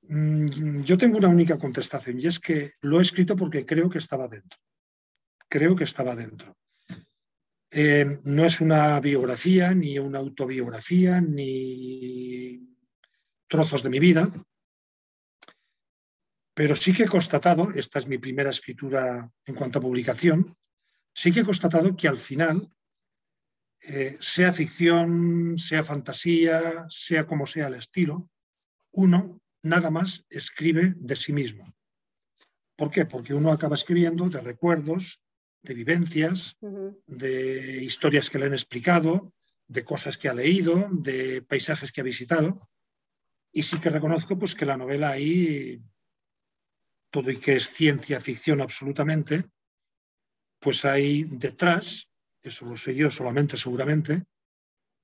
Mm, 0.09 0.83
yo 0.83 0.97
tengo 0.97 1.19
una 1.19 1.29
única 1.29 1.59
contestación 1.59 2.21
y 2.21 2.27
es 2.27 2.39
que 2.39 2.75
lo 2.83 2.99
he 2.99 3.03
escrito 3.03 3.35
porque 3.37 3.65
creo 3.65 3.89
que 3.89 3.99
estaba 3.99 4.29
dentro. 4.29 4.59
Creo 5.49 5.75
que 5.75 5.85
estaba 5.85 6.15
dentro. 6.15 6.57
Eh, 7.71 8.21
no 8.25 8.45
es 8.45 8.61
una 8.61 8.99
biografía, 9.01 9.75
ni 9.75 9.99
una 9.99 10.19
autobiografía, 10.19 11.21
ni 11.21 12.77
trozos 13.49 13.83
de 13.83 13.91
mi 13.91 13.99
vida, 13.99 14.31
pero 16.55 16.75
sí 16.75 16.93
que 16.93 17.03
he 17.05 17.09
constatado, 17.09 17.71
esta 17.75 17.99
es 17.99 18.07
mi 18.07 18.19
primera 18.19 18.51
escritura 18.51 19.31
en 19.45 19.55
cuanto 19.55 19.79
a 19.79 19.83
publicación, 19.83 20.57
sí 21.13 21.31
que 21.31 21.41
he 21.41 21.45
constatado 21.45 21.95
que 21.95 22.09
al 22.09 22.17
final, 22.17 22.71
eh, 23.83 24.17
sea 24.21 24.53
ficción, 24.53 25.57
sea 25.57 25.85
fantasía, 25.85 26.85
sea 26.89 27.27
como 27.27 27.47
sea 27.47 27.69
el 27.69 27.75
estilo, 27.75 28.29
uno 28.93 29.41
nada 29.63 29.91
más 29.91 30.25
escribe 30.31 30.95
de 30.97 31.17
sí 31.17 31.33
mismo. 31.33 31.65
¿Por 32.77 32.91
qué? 32.91 33.07
Porque 33.07 33.35
uno 33.35 33.53
acaba 33.53 33.75
escribiendo 33.75 34.29
de 34.29 34.41
recuerdos, 34.41 35.21
de 35.63 35.75
vivencias, 35.75 36.57
de 37.07 37.83
historias 37.83 38.31
que 38.31 38.39
le 38.39 38.47
han 38.47 38.53
explicado, 38.53 39.33
de 39.67 39.85
cosas 39.85 40.19
que 40.19 40.29
ha 40.29 40.35
leído, 40.35 40.89
de 40.93 41.43
paisajes 41.43 41.91
que 41.91 42.01
ha 42.01 42.05
visitado. 42.05 42.69
Y 43.53 43.63
sí 43.63 43.81
que 43.81 43.91
reconozco 43.91 44.39
pues, 44.39 44.55
que 44.55 44.67
la 44.67 44.77
novela 44.77 45.11
ahí, 45.11 45.83
todo 47.11 47.31
y 47.31 47.39
que 47.39 47.57
es 47.57 47.71
ciencia 47.71 48.21
ficción 48.21 48.61
absolutamente, 48.61 49.45
pues 50.61 50.85
hay 50.85 51.25
detrás, 51.25 52.11
eso 52.49 52.67
lo 52.67 52.77
sé 52.77 52.95
yo 52.95 53.11
solamente 53.11 53.57
seguramente, 53.57 54.25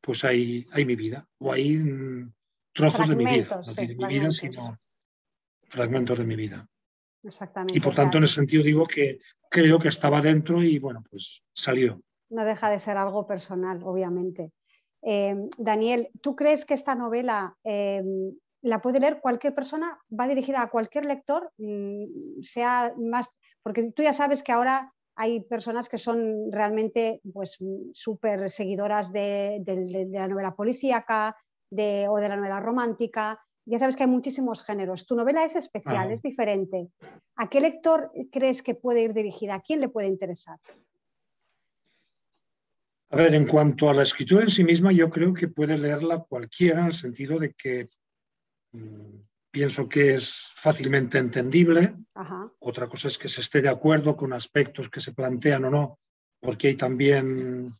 pues 0.00 0.24
hay, 0.24 0.66
hay 0.72 0.84
mi 0.84 0.96
vida, 0.96 1.26
o 1.38 1.52
hay 1.52 1.76
mm, 1.76 2.32
trozos 2.72 3.08
de 3.08 3.16
mi 3.16 3.24
vida, 3.24 3.62
no 3.64 3.74
de 3.74 3.94
mi 3.94 4.06
vida, 4.06 4.30
sino 4.30 4.78
fragmentos 5.62 6.18
de 6.18 6.24
mi 6.24 6.36
vida. 6.36 6.68
Exactamente. 7.22 7.78
Y 7.78 7.80
por 7.80 7.94
tanto, 7.94 8.18
en 8.18 8.24
ese 8.24 8.34
sentido 8.34 8.64
digo 8.64 8.86
que 8.86 9.20
creo 9.48 9.78
que 9.78 9.88
estaba 9.88 10.20
dentro 10.20 10.62
y 10.62 10.78
bueno, 10.78 11.04
pues 11.08 11.42
salió. 11.52 12.02
No 12.30 12.44
deja 12.44 12.68
de 12.70 12.78
ser 12.78 12.96
algo 12.96 13.26
personal, 13.26 13.80
obviamente. 13.84 14.52
Eh, 15.02 15.36
Daniel, 15.58 16.10
¿tú 16.20 16.34
crees 16.34 16.64
que 16.64 16.74
esta 16.74 16.94
novela 16.94 17.56
eh, 17.64 18.02
la 18.62 18.80
puede 18.80 19.00
leer 19.00 19.20
cualquier 19.20 19.54
persona, 19.54 19.98
va 20.18 20.28
dirigida 20.28 20.62
a 20.62 20.70
cualquier 20.70 21.04
lector, 21.04 21.52
mm, 21.58 22.42
sea 22.42 22.94
más, 22.96 23.28
porque 23.62 23.92
tú 23.92 24.02
ya 24.02 24.12
sabes 24.12 24.42
que 24.42 24.52
ahora 24.52 24.92
hay 25.16 25.40
personas 25.40 25.88
que 25.88 25.98
son 25.98 26.50
realmente 26.50 27.20
pues 27.32 27.58
súper 27.92 28.50
seguidoras 28.50 29.12
de, 29.12 29.62
la 30.10 30.28
novela 30.28 30.54
policíaca 30.54 31.36
de, 31.70 32.06
o 32.08 32.16
de 32.16 32.28
la 32.28 32.36
novela 32.36 32.60
romántica. 32.60 33.40
Ya 33.64 33.78
sabes 33.78 33.96
que 33.96 34.04
hay 34.04 34.08
muchísimos 34.08 34.64
géneros. 34.64 35.06
Tu 35.06 35.14
novela 35.14 35.44
es 35.44 35.54
especial, 35.54 36.10
es 36.10 36.22
diferente. 36.22 36.88
¿A 37.36 37.48
qué 37.48 37.60
lector 37.60 38.10
crees 38.30 38.62
que 38.62 38.74
puede 38.74 39.02
ir 39.02 39.14
dirigida? 39.14 39.54
¿A 39.54 39.60
quién 39.60 39.80
le 39.80 39.88
puede 39.88 40.08
interesar? 40.08 40.58
A 43.10 43.16
ver, 43.16 43.34
en 43.34 43.46
cuanto 43.46 43.90
a 43.90 43.94
la 43.94 44.02
escritura 44.02 44.42
en 44.42 44.50
sí 44.50 44.64
misma, 44.64 44.90
yo 44.90 45.10
creo 45.10 45.34
que 45.34 45.46
puede 45.46 45.76
leerla 45.76 46.24
cualquiera 46.26 46.80
en 46.80 46.86
el 46.86 46.92
sentido 46.94 47.38
de 47.38 47.52
que 47.52 47.88
mm, 48.72 49.20
pienso 49.52 49.88
que 49.88 50.16
es 50.16 50.50
fácilmente 50.54 51.18
entendible. 51.18 51.94
Otra 52.58 52.88
cosa 52.88 53.08
es 53.08 53.18
que 53.18 53.28
se 53.28 53.42
esté 53.42 53.60
de 53.60 53.68
acuerdo 53.68 54.16
con 54.16 54.32
aspectos 54.32 54.88
que 54.88 55.00
se 55.00 55.12
plantean 55.12 55.66
o 55.66 55.70
no, 55.70 56.00
porque 56.40 56.68
hay 56.68 56.74
también 56.74 57.72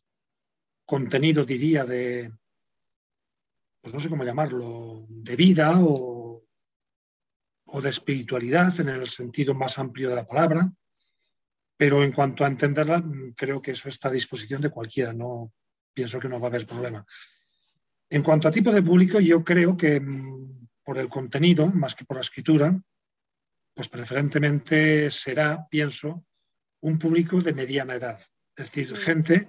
contenido, 0.85 1.43
diría, 1.43 1.83
de, 1.83 2.31
pues 3.81 3.93
no 3.93 3.99
sé 3.99 4.07
cómo 4.07 4.23
llamarlo, 4.23 5.05
de 5.09 5.35
vida 5.35 5.79
o, 5.79 6.45
o 7.65 7.81
de 7.81 7.89
espiritualidad 7.89 8.79
en 8.79 8.89
el 8.89 9.09
sentido 9.09 9.55
más 9.55 9.79
amplio 9.79 10.09
de 10.09 10.15
la 10.15 10.27
palabra. 10.27 10.71
Pero 11.75 12.03
en 12.03 12.11
cuanto 12.11 12.45
a 12.45 12.47
entenderla, 12.47 13.03
creo 13.35 13.61
que 13.61 13.71
eso 13.71 13.89
está 13.89 14.09
a 14.09 14.11
disposición 14.11 14.61
de 14.61 14.69
cualquiera, 14.69 15.11
no 15.11 15.51
pienso 15.91 16.19
que 16.19 16.29
no 16.29 16.39
va 16.39 16.47
a 16.47 16.49
haber 16.49 16.67
problema. 16.67 17.03
En 18.11 18.21
cuanto 18.21 18.47
a 18.47 18.51
tipo 18.51 18.71
de 18.71 18.83
público, 18.83 19.19
yo 19.19 19.43
creo 19.43 19.75
que 19.75 19.99
mm, 19.99 20.62
por 20.83 20.97
el 20.97 21.09
contenido 21.09 21.67
más 21.67 21.95
que 21.95 22.05
por 22.05 22.17
la 22.17 22.21
escritura, 22.21 22.79
pues 23.73 23.89
preferentemente 23.89 25.09
será, 25.09 25.67
pienso, 25.69 26.25
un 26.81 26.99
público 26.99 27.41
de 27.41 27.53
mediana 27.53 27.95
edad, 27.95 28.19
es 28.55 28.71
decir, 28.71 28.95
gente 28.97 29.47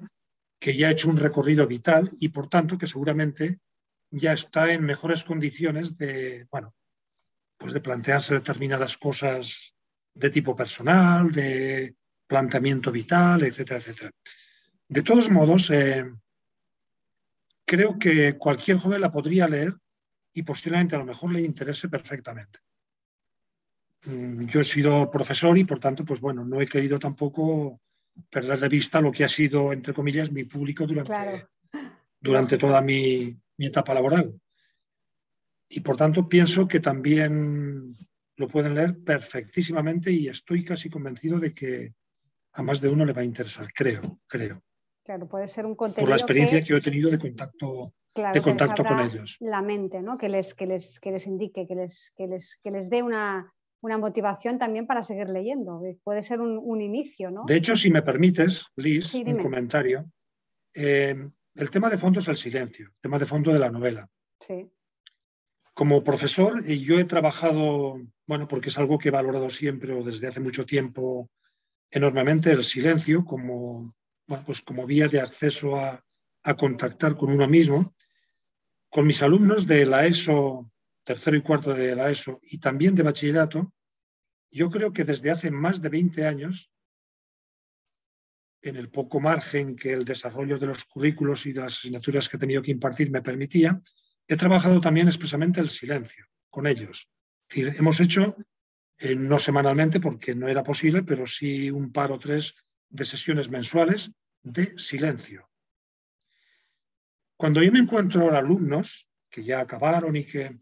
que 0.59 0.77
ya 0.77 0.89
ha 0.89 0.93
hecho 0.93 1.11
un 1.11 1.17
recorrido 1.17 1.67
vital 1.67 2.11
y 2.21 2.29
por 2.29 2.49
tanto 2.49 2.79
que 2.79 2.87
seguramente 2.87 3.59
ya 4.11 4.33
está 4.33 4.73
en 4.73 4.85
mejores 4.85 5.25
condiciones 5.25 5.99
de, 5.99 6.47
bueno, 6.51 6.75
pues 7.59 7.73
de 7.73 7.81
plantearse 7.81 8.35
determinadas 8.35 8.97
cosas 8.97 9.75
de 10.15 10.31
tipo 10.31 10.55
personal, 10.55 11.31
de 11.31 11.97
planteamiento 12.27 12.93
vital, 12.93 13.43
etcétera, 13.43 13.81
etcétera. 13.81 14.11
De 14.89 15.03
todos 15.03 15.31
modos, 15.31 15.71
eh, 15.71 16.05
creo 17.65 17.99
que 17.99 18.39
cualquier 18.39 18.79
joven 18.79 19.01
la 19.01 19.13
podría 19.13 19.49
leer 19.49 19.75
y 20.35 20.43
posiblemente 20.43 20.97
a 20.97 20.99
lo 20.99 21.05
mejor 21.05 21.33
le 21.33 21.41
interese 21.41 21.89
perfectamente. 21.89 22.59
Mm, 24.07 24.47
yo 24.47 24.61
he 24.61 24.65
sido 24.65 25.11
profesor 25.11 25.57
y 25.57 25.65
por 25.65 25.79
tanto, 25.79 26.05
pues 26.05 26.21
bueno, 26.21 26.45
no 26.45 26.61
he 26.61 26.67
querido 26.67 26.99
tampoco 26.99 27.81
perder 28.29 28.59
de 28.59 28.69
vista 28.69 29.01
lo 29.01 29.13
que 29.13 29.25
ha 29.25 29.29
sido, 29.29 29.73
entre 29.73 29.95
comillas, 29.95 30.31
mi 30.31 30.45
público 30.45 30.87
durante, 30.87 31.47
durante 32.21 32.59
toda 32.59 32.83
mi, 32.83 33.37
mi 33.57 33.67
etapa 33.67 33.95
laboral. 33.95 34.39
Y 35.69 35.81
por 35.81 35.97
tanto 35.97 36.29
pienso 36.29 36.69
que 36.69 36.81
también 36.81 37.95
lo 38.37 38.49
pueden 38.49 38.75
leer 38.75 38.99
perfectísimamente 39.03 40.11
y 40.11 40.29
estoy 40.29 40.65
casi 40.65 40.91
convencido 40.91 41.39
de 41.39 41.53
que 41.53 41.95
a 42.53 42.63
más 42.63 42.81
de 42.81 42.89
uno 42.89 43.05
le 43.05 43.13
va 43.13 43.23
a 43.23 43.25
interesar, 43.25 43.73
creo, 43.73 44.21
creo. 44.27 44.63
Claro, 45.05 45.29
puede 45.29 45.49
ser 45.49 45.67
un 45.67 45.75
contenido. 45.75 46.03
Por 46.03 46.11
la 46.11 46.17
experiencia 46.17 46.61
que, 46.61 46.67
yo 46.67 46.77
he 46.77 46.81
tenido 46.81 47.11
de 47.11 47.19
contacto, 47.19 47.93
de 48.15 48.43
contacto 48.43 48.85
con 48.85 49.01
ellos. 49.01 49.37
La 49.41 49.63
mente, 49.63 50.01
¿no? 50.03 50.17
Que 50.17 50.29
les, 50.29 50.55
que 50.55 50.67
les, 50.67 51.01
que 51.01 51.11
les 51.11 51.27
indique, 51.27 51.67
que 51.67 51.75
les, 51.75 52.13
que 52.17 52.27
les, 52.27 52.61
que 52.63 52.71
les 52.71 52.89
dé 52.91 53.03
una, 53.03 53.53
una 53.81 53.99
motivación 53.99 54.59
también 54.59 54.87
para 54.87 55.03
seguir 55.03 55.29
leyendo. 55.29 55.83
Puede 56.05 56.23
ser 56.23 56.41
un, 56.41 56.59
un, 56.63 56.81
inicio, 56.81 57.31
¿no? 57.31 57.45
De 57.47 57.57
hecho, 57.57 57.75
si 57.75 57.91
me 57.91 58.03
permites, 58.03 58.69
Liz, 58.77 59.15
un 59.15 59.39
comentario. 59.39 60.11
Eh, 60.73 61.29
el 61.55 61.71
tema 61.71 61.91
de 61.91 61.99
fondo 61.99 62.21
es 62.21 62.29
el 62.29 62.37
silencio, 62.37 62.87
el 62.87 63.01
tema 63.01 63.19
de 63.19 63.27
fondo 63.27 63.53
de 63.53 63.59
la 63.59 63.71
novela. 63.71 64.09
Sí. 64.41 64.71
Como 65.73 66.05
profesor, 66.05 66.63
y 66.69 66.81
yo 66.81 66.99
he 66.99 67.05
trabajado, 67.05 68.01
bueno, 68.27 68.47
porque 68.47 68.69
es 68.69 68.79
algo 68.79 68.99
que 68.99 69.09
he 69.09 69.13
valorado 69.13 69.51
siempre 69.51 69.93
o 69.93 70.05
desde 70.05 70.29
hace 70.29 70.41
mucho 70.41 70.65
tiempo 70.65 71.29
enormemente, 71.91 72.53
el 72.53 72.65
silencio 72.65 73.25
como 73.25 73.95
pues 74.47 74.63
como 74.63 74.87
vía 74.87 75.07
de 75.09 75.21
acceso 75.21 75.77
a, 75.77 76.03
contactar 76.53 77.17
con 77.17 77.33
uno 77.33 77.49
mismo. 77.49 77.95
Con 78.91 79.07
mis 79.07 79.23
alumnos 79.23 79.67
de 79.67 79.87
la 79.87 80.07
ESO, 80.07 80.71
tercero 81.03 81.37
y 81.37 81.41
cuarto 81.41 81.73
de 81.73 81.97
la 81.97 82.11
ESO, 82.11 82.41
y 82.43 82.59
también 82.59 82.95
de 82.95 83.03
bachillerato, 83.03 83.73
yo 84.51 84.71
creo 84.71 84.93
que 84.93 85.05
desde 85.05 85.31
hace 85.31 85.51
más 85.51 85.81
de 85.81 85.89
20 85.89 86.27
años, 86.27 86.71
en 88.63 88.77
el 88.77 88.89
poco 88.89 89.21
margen 89.21 89.75
que 89.75 89.93
el 89.93 90.05
desarrollo 90.05 90.59
de 90.59 90.67
los 90.67 90.85
currículos 90.85 91.45
y 91.47 91.53
de 91.53 91.61
las 91.61 91.79
asignaturas 91.79 92.29
que 92.29 92.37
he 92.37 92.41
tenido 92.41 92.63
que 92.63 92.71
impartir 92.71 93.11
me 93.11 93.23
permitía, 93.23 93.81
he 94.29 94.37
trabajado 94.37 94.81
también 94.81 95.09
expresamente 95.09 95.61
el 95.61 95.71
silencio 95.71 96.27
con 96.51 96.67
ellos. 96.67 97.09
hemos 97.49 98.01
hecho, 98.01 98.37
eh, 98.99 99.17
no 99.17 99.39
semanalmente 99.39 100.01
porque 100.01 100.35
no 100.35 100.49
era 100.49 100.63
posible, 100.63 101.03
pero 101.03 101.27
sí 101.27 101.71
un 101.71 101.91
par 101.93 102.13
o 102.13 102.19
tres 102.19 102.55
de 102.89 103.05
sesiones 103.05 103.51
mensuales 103.51 104.13
de 104.43 104.79
silencio. 104.79 105.51
Cuando 107.37 107.63
yo 107.63 107.73
me 107.73 107.81
encuentro 107.81 108.23
ahora 108.23 108.39
alumnos 108.39 109.09
que 109.31 109.45
ya 109.45 109.61
acabaron 109.61 110.17
y 110.17 110.25
que 110.25 110.57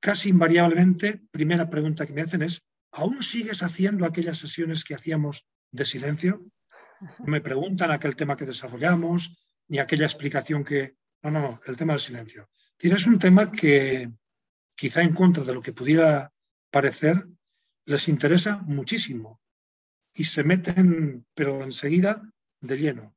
casi 0.00 0.30
invariablemente, 0.30 1.22
primera 1.30 1.70
pregunta 1.70 2.06
que 2.06 2.12
me 2.12 2.22
hacen 2.22 2.42
es, 2.42 2.64
¿aún 2.92 3.22
sigues 3.22 3.62
haciendo 3.62 4.04
aquellas 4.04 4.38
sesiones 4.38 4.84
que 4.84 4.94
hacíamos 4.94 5.46
de 5.70 5.84
silencio? 5.84 6.46
me 7.24 7.40
preguntan 7.40 7.90
aquel 7.90 8.16
tema 8.16 8.36
que 8.36 8.46
desarrollamos, 8.46 9.36
ni 9.68 9.78
aquella 9.78 10.06
explicación 10.06 10.64
que... 10.64 10.96
No, 11.22 11.30
no, 11.30 11.40
no, 11.40 11.60
el 11.66 11.76
tema 11.76 11.94
del 11.94 12.00
silencio. 12.00 12.48
Tienes 12.76 13.06
un 13.06 13.18
tema 13.18 13.50
que 13.50 14.10
quizá 14.74 15.02
en 15.02 15.14
contra 15.14 15.42
de 15.42 15.54
lo 15.54 15.62
que 15.62 15.72
pudiera 15.72 16.32
parecer, 16.70 17.26
les 17.86 18.08
interesa 18.08 18.58
muchísimo 18.58 19.40
y 20.14 20.24
se 20.24 20.44
meten, 20.44 21.26
pero 21.34 21.62
enseguida, 21.62 22.22
de 22.60 22.78
lleno. 22.78 23.15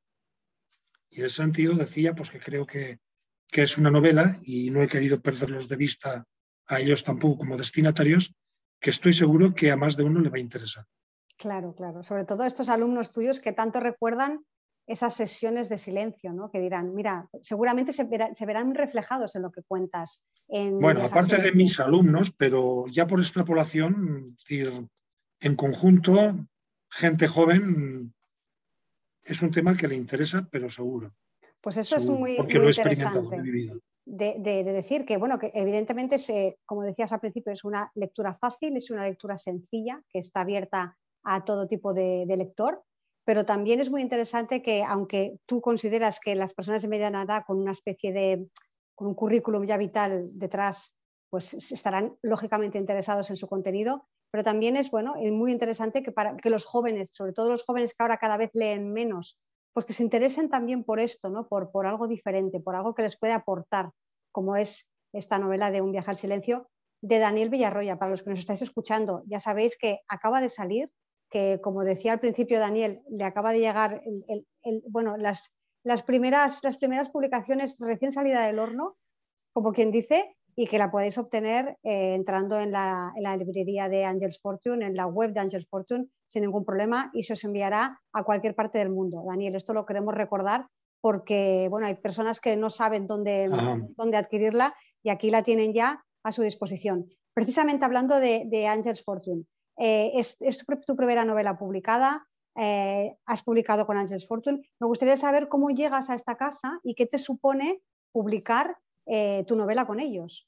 Y 1.10 1.20
en 1.20 1.26
ese 1.26 1.36
sentido 1.36 1.74
decía 1.74 2.14
pues, 2.14 2.30
que 2.30 2.40
creo 2.40 2.66
que, 2.66 3.00
que 3.48 3.62
es 3.62 3.76
una 3.76 3.90
novela 3.90 4.38
y 4.42 4.70
no 4.70 4.82
he 4.82 4.88
querido 4.88 5.20
perderlos 5.20 5.68
de 5.68 5.76
vista 5.76 6.24
a 6.66 6.80
ellos 6.80 7.02
tampoco 7.02 7.38
como 7.38 7.56
destinatarios, 7.56 8.32
que 8.80 8.90
estoy 8.90 9.12
seguro 9.12 9.54
que 9.54 9.70
a 9.70 9.76
más 9.76 9.96
de 9.96 10.04
uno 10.04 10.20
le 10.20 10.30
va 10.30 10.36
a 10.36 10.40
interesar. 10.40 10.84
Claro, 11.36 11.74
claro. 11.74 12.02
Sobre 12.02 12.24
todo 12.24 12.44
estos 12.44 12.68
alumnos 12.68 13.10
tuyos 13.10 13.40
que 13.40 13.52
tanto 13.52 13.80
recuerdan 13.80 14.44
esas 14.86 15.14
sesiones 15.14 15.68
de 15.68 15.78
silencio, 15.78 16.32
¿no? 16.32 16.50
Que 16.50 16.60
dirán, 16.60 16.94
mira, 16.94 17.28
seguramente 17.42 17.92
se, 17.92 18.08
se 18.34 18.46
verán 18.46 18.74
reflejados 18.74 19.34
en 19.36 19.42
lo 19.42 19.50
que 19.50 19.62
cuentas. 19.62 20.22
bueno, 20.48 21.04
aparte 21.04 21.36
de 21.36 21.52
mis 21.52 21.78
alumnos, 21.80 22.32
pero 22.36 22.86
ya 22.88 23.06
por 23.06 23.20
extrapolación, 23.20 24.36
en 24.48 25.56
conjunto, 25.56 26.46
gente 26.90 27.28
joven 27.28 28.12
es 29.24 29.42
un 29.42 29.50
tema 29.50 29.76
que 29.76 29.88
le 29.88 29.96
interesa, 29.96 30.46
pero 30.50 30.70
seguro. 30.70 31.12
Pues 31.62 31.76
eso 31.76 31.96
es 31.96 32.08
muy, 32.08 32.36
porque 32.36 32.54
lo 32.54 32.64
he 32.64 32.70
interesante. 32.70 33.36
De, 34.06 34.38
de, 34.40 34.64
decir 34.64 35.04
que, 35.04 35.18
bueno, 35.18 35.38
que 35.38 35.50
evidentemente, 35.54 36.18
se, 36.18 36.58
como 36.66 36.82
decías 36.82 37.12
al 37.12 37.20
principio, 37.20 37.52
es 37.52 37.64
una 37.64 37.92
lectura 37.94 38.34
fácil, 38.34 38.76
es 38.76 38.90
una 38.90 39.04
lectura 39.04 39.36
sencilla, 39.36 40.02
que 40.08 40.18
está 40.18 40.40
abierta 40.40 40.96
a 41.22 41.44
todo 41.44 41.68
tipo 41.68 41.92
de, 41.92 42.24
lector, 42.26 42.82
pero 43.24 43.44
también 43.44 43.80
es 43.80 43.90
muy 43.90 44.02
interesante 44.02 44.62
que, 44.62 44.82
aunque 44.82 45.38
tú 45.46 45.60
consideras 45.60 46.18
que 46.18 46.34
las 46.34 46.54
personas 46.54 46.82
de 46.82 46.88
mediana 46.88 47.22
edad 47.22 47.44
con 47.46 47.58
una 47.58 47.72
especie 47.72 48.12
de, 48.12 48.48
con 48.94 49.08
un 49.08 49.14
currículum 49.14 49.64
ya 49.66 49.76
vital 49.76 50.38
detrás, 50.38 50.96
pues 51.28 51.54
estarán 51.54 52.16
lógicamente 52.22 52.78
interesados 52.78 53.30
en 53.30 53.36
su 53.36 53.46
contenido, 53.46 54.08
pero 54.30 54.44
también 54.44 54.76
es 54.76 54.90
bueno 54.90 55.14
y 55.20 55.30
muy 55.30 55.52
interesante 55.52 56.02
que, 56.02 56.12
para, 56.12 56.36
que 56.36 56.50
los 56.50 56.64
jóvenes, 56.64 57.10
sobre 57.12 57.32
todo 57.32 57.50
los 57.50 57.64
jóvenes 57.64 57.90
que 57.90 58.02
ahora 58.02 58.18
cada 58.18 58.36
vez 58.36 58.50
leen 58.54 58.92
menos, 58.92 59.38
pues 59.72 59.86
que 59.86 59.92
se 59.92 60.02
interesen 60.02 60.48
también 60.48 60.84
por 60.84 61.00
esto, 61.00 61.30
¿no? 61.30 61.48
por, 61.48 61.70
por 61.70 61.86
algo 61.86 62.06
diferente, 62.06 62.60
por 62.60 62.74
algo 62.74 62.94
que 62.94 63.02
les 63.02 63.18
puede 63.18 63.32
aportar, 63.32 63.90
como 64.32 64.56
es 64.56 64.88
esta 65.12 65.38
novela 65.38 65.70
de 65.70 65.80
Un 65.80 65.92
viaje 65.92 66.10
al 66.10 66.16
silencio 66.16 66.68
de 67.02 67.18
Daniel 67.18 67.50
Villarroya. 67.50 67.98
Para 67.98 68.10
los 68.10 68.22
que 68.22 68.30
nos 68.30 68.38
estáis 68.38 68.62
escuchando, 68.62 69.22
ya 69.26 69.40
sabéis 69.40 69.76
que 69.76 70.00
acaba 70.08 70.40
de 70.40 70.50
salir, 70.50 70.90
que 71.30 71.60
como 71.62 71.84
decía 71.84 72.12
al 72.12 72.20
principio 72.20 72.58
Daniel, 72.58 73.02
le 73.08 73.24
acaba 73.24 73.52
de 73.52 73.60
llegar 73.60 74.02
el, 74.04 74.82
bueno, 74.88 75.16
las, 75.16 75.52
las, 75.84 76.02
primeras, 76.02 76.62
las 76.64 76.76
primeras 76.76 77.08
publicaciones 77.10 77.76
recién 77.80 78.12
salida 78.12 78.46
del 78.46 78.58
horno, 78.58 78.96
como 79.52 79.72
quien 79.72 79.90
dice, 79.90 80.36
y 80.56 80.66
que 80.66 80.78
la 80.78 80.90
podéis 80.90 81.18
obtener 81.18 81.78
eh, 81.82 82.14
entrando 82.14 82.58
en 82.58 82.72
la, 82.72 83.12
librería 83.38 83.88
de 83.88 84.04
Angels 84.04 84.40
Fortune, 84.40 84.84
en 84.84 84.96
la 84.96 85.06
web 85.06 85.32
de 85.32 85.40
Angels 85.40 85.68
Fortune, 85.68 86.08
sin 86.26 86.42
ningún 86.42 86.64
problema 86.64 87.10
y 87.12 87.24
se 87.24 87.34
os 87.34 87.44
enviará 87.44 88.00
a 88.12 88.24
cualquier 88.24 88.54
parte 88.54 88.78
del 88.78 88.90
mundo. 88.90 89.24
Daniel, 89.26 89.54
esto 89.54 89.72
lo 89.72 89.86
queremos 89.86 90.14
recordar 90.14 90.66
porque 91.00 91.68
bueno, 91.70 91.86
hay 91.86 91.94
personas 91.94 92.40
que 92.40 92.56
no 92.56 92.70
saben 92.70 93.06
dónde, 93.06 93.48
dónde 93.96 94.16
adquirirla 94.16 94.74
y 95.02 95.08
aquí 95.08 95.30
la 95.30 95.42
tienen 95.42 95.72
ya 95.72 96.04
a 96.22 96.32
su 96.32 96.42
disposición. 96.42 97.06
Precisamente 97.32 97.84
hablando 97.84 98.20
de, 98.20 98.44
de 98.46 98.66
Angels 98.66 99.02
Fortune, 99.02 99.44
eh, 99.82 100.12
es, 100.14 100.36
tu 100.86 100.94
primera 100.94 101.24
novela 101.24 101.56
publicada, 101.58 102.26
eh, 102.54 103.16
has 103.24 103.42
publicado 103.42 103.86
con 103.86 103.96
Angels 103.96 104.26
Fortune. 104.26 104.60
Me 104.78 104.86
gustaría 104.86 105.16
saber 105.16 105.48
cómo 105.48 105.70
llegas 105.70 106.10
a 106.10 106.14
esta 106.14 106.36
casa 106.36 106.80
y 106.82 106.94
qué 106.94 107.06
te 107.06 107.16
supone 107.16 107.80
publicar 108.12 108.76
eh, 109.10 109.44
tu 109.46 109.56
novela 109.56 109.86
con 109.86 110.00
ellos. 110.00 110.46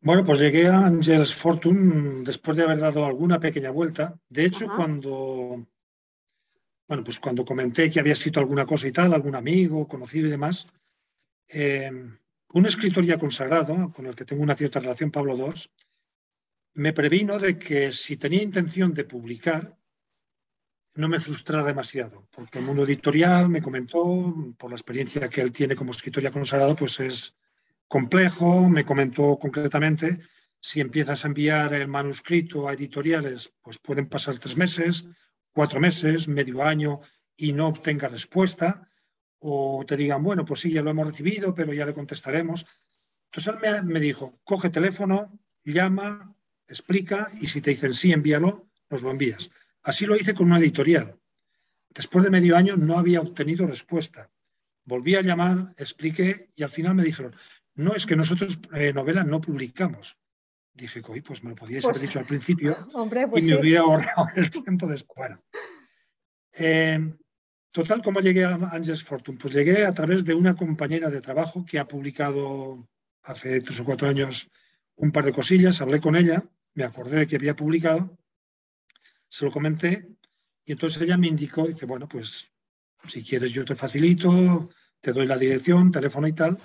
Bueno, 0.00 0.24
pues 0.24 0.40
llegué 0.40 0.66
a 0.66 0.86
Angels 0.86 1.34
Fortune 1.34 2.24
después 2.24 2.56
de 2.56 2.64
haber 2.64 2.80
dado 2.80 3.04
alguna 3.04 3.38
pequeña 3.38 3.70
vuelta. 3.70 4.18
De 4.28 4.46
hecho, 4.46 4.66
cuando 4.74 5.66
bueno, 6.92 7.04
pues 7.04 7.18
cuando 7.20 7.44
comenté 7.44 7.90
que 7.90 8.00
había 8.00 8.12
escrito 8.12 8.38
alguna 8.38 8.66
cosa 8.66 8.86
y 8.86 8.92
tal, 8.92 9.14
algún 9.14 9.34
amigo, 9.34 9.88
conocido 9.88 10.26
y 10.26 10.30
demás, 10.30 10.66
un 11.48 12.66
escritor 12.66 13.04
ya 13.04 13.16
consagrado, 13.16 13.90
con 13.92 14.04
el 14.04 14.14
que 14.14 14.26
tengo 14.26 14.42
una 14.42 14.54
cierta 14.54 14.78
relación, 14.78 15.10
Pablo 15.10 15.34
II, 15.34 15.54
me 16.74 16.92
previno 16.92 17.38
de 17.38 17.58
que 17.58 17.92
si 17.92 18.18
tenía 18.18 18.42
intención 18.42 18.92
de 18.92 19.04
publicar, 19.04 19.74
no 20.94 21.08
me 21.08 21.20
frustrara 21.20 21.64
demasiado, 21.64 22.28
porque 22.30 22.58
el 22.58 22.64
mundo 22.64 22.84
editorial 22.84 23.48
me 23.48 23.62
comentó, 23.62 24.54
por 24.58 24.70
la 24.70 24.76
experiencia 24.76 25.28
que 25.28 25.40
él 25.40 25.52
tiene 25.52 25.74
como 25.74 25.92
escritor 25.92 26.22
ya 26.22 26.30
consagrado, 26.30 26.76
pues 26.76 27.00
es 27.00 27.34
complejo, 27.88 28.68
me 28.68 28.84
comentó 28.84 29.38
concretamente, 29.38 30.20
si 30.60 30.80
empiezas 30.80 31.24
a 31.24 31.28
enviar 31.28 31.74
el 31.74 31.88
manuscrito 31.88 32.68
a 32.68 32.74
editoriales, 32.74 33.52
pues 33.62 33.78
pueden 33.78 34.08
pasar 34.08 34.38
tres 34.38 34.56
meses, 34.56 35.04
cuatro 35.52 35.80
meses, 35.80 36.28
medio 36.28 36.62
año 36.62 37.00
y 37.36 37.52
no 37.52 37.68
obtenga 37.68 38.08
respuesta, 38.08 38.88
o 39.38 39.84
te 39.86 39.96
digan, 39.96 40.22
bueno, 40.22 40.44
pues 40.44 40.60
sí, 40.60 40.70
ya 40.70 40.82
lo 40.82 40.90
hemos 40.90 41.06
recibido, 41.06 41.54
pero 41.54 41.72
ya 41.72 41.84
le 41.84 41.94
contestaremos. 41.94 42.64
Entonces 43.30 43.54
él 43.54 43.60
me, 43.60 43.82
me 43.94 44.00
dijo, 44.00 44.38
coge 44.44 44.70
teléfono, 44.70 45.36
llama, 45.64 46.34
explica 46.68 47.30
y 47.40 47.48
si 47.48 47.60
te 47.60 47.70
dicen 47.70 47.92
sí, 47.92 48.12
envíalo, 48.12 48.68
nos 48.88 49.02
lo 49.02 49.10
envías. 49.10 49.50
Así 49.82 50.06
lo 50.06 50.16
hice 50.16 50.34
con 50.34 50.46
una 50.46 50.58
editorial. 50.58 51.18
Después 51.90 52.24
de 52.24 52.30
medio 52.30 52.56
año 52.56 52.76
no 52.76 52.98
había 52.98 53.20
obtenido 53.20 53.66
respuesta. 53.66 54.30
Volví 54.84 55.14
a 55.14 55.22
llamar, 55.22 55.74
expliqué 55.76 56.50
y 56.56 56.62
al 56.62 56.70
final 56.70 56.94
me 56.94 57.04
dijeron, 57.04 57.34
no, 57.74 57.94
es 57.94 58.06
que 58.06 58.16
nosotros 58.16 58.58
eh, 58.74 58.92
novelas 58.92 59.26
no 59.26 59.40
publicamos. 59.40 60.16
Dije, 60.74 61.02
pues 61.02 61.44
me 61.44 61.50
lo 61.50 61.56
podíais 61.56 61.84
haber 61.84 61.94
pues, 61.94 62.02
dicho 62.02 62.18
al 62.18 62.24
principio 62.24 62.76
pues 63.30 63.44
y 63.44 63.48
me 63.48 63.60
hubiera 63.60 63.82
ahorrado 63.82 64.26
el 64.36 64.50
tiempo 64.50 64.86
después. 64.86 65.16
Bueno, 65.16 65.44
eh, 66.54 67.14
total, 67.70 68.02
¿cómo 68.02 68.20
llegué 68.20 68.44
a 68.44 68.54
Angels 68.54 69.04
Fortune? 69.04 69.38
Pues 69.38 69.52
llegué 69.52 69.84
a 69.84 69.92
través 69.92 70.24
de 70.24 70.34
una 70.34 70.56
compañera 70.56 71.10
de 71.10 71.20
trabajo 71.20 71.64
que 71.66 71.78
ha 71.78 71.86
publicado 71.86 72.88
hace 73.22 73.60
tres 73.60 73.80
o 73.80 73.84
cuatro 73.84 74.08
años 74.08 74.50
un 74.96 75.12
par 75.12 75.24
de 75.24 75.32
cosillas, 75.32 75.80
hablé 75.80 76.00
con 76.00 76.16
ella, 76.16 76.44
me 76.74 76.84
acordé 76.84 77.18
de 77.18 77.26
que 77.26 77.36
había 77.36 77.56
publicado, 77.56 78.18
se 79.32 79.46
lo 79.46 79.50
comenté 79.50 80.06
y 80.66 80.72
entonces 80.72 81.00
ella 81.00 81.16
me 81.16 81.26
indicó, 81.26 81.66
dice, 81.66 81.86
bueno, 81.86 82.06
pues 82.06 82.52
si 83.08 83.24
quieres 83.24 83.50
yo 83.50 83.64
te 83.64 83.74
facilito, 83.74 84.68
te 85.00 85.14
doy 85.14 85.26
la 85.26 85.38
dirección, 85.38 85.90
teléfono 85.90 86.28
y 86.28 86.34
tal. 86.34 86.58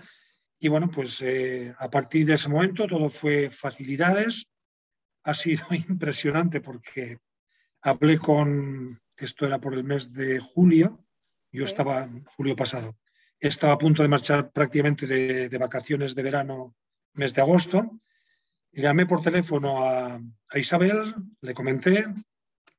Y 0.60 0.68
bueno, 0.68 0.92
pues 0.92 1.22
eh, 1.22 1.74
a 1.80 1.90
partir 1.90 2.26
de 2.26 2.34
ese 2.34 2.50
momento 2.50 2.86
todo 2.86 3.10
fue 3.10 3.50
facilidades. 3.50 4.50
Ha 5.24 5.34
sido 5.34 5.66
impresionante 5.72 6.60
porque 6.60 7.20
hablé 7.82 8.20
con, 8.20 9.02
esto 9.16 9.46
era 9.48 9.62
por 9.62 9.74
el 9.74 9.86
mes 9.86 10.14
de 10.14 10.42
julio, 10.42 11.06
yo 11.54 11.64
estaba, 11.64 12.10
julio 12.36 12.58
pasado, 12.58 12.98
estaba 13.40 13.74
a 13.74 13.78
punto 13.78 14.02
de 14.04 14.10
marchar 14.10 14.52
prácticamente 14.52 15.08
de, 15.08 15.48
de 15.48 15.58
vacaciones 15.58 16.16
de 16.16 16.24
verano, 16.24 16.76
mes 17.14 17.34
de 17.34 17.42
agosto, 17.42 17.98
Llamé 18.78 19.08
por 19.08 19.22
teléfono 19.22 19.84
a, 19.84 20.22
Isabel, 20.54 21.16
le 21.42 21.54
comenté 21.56 22.06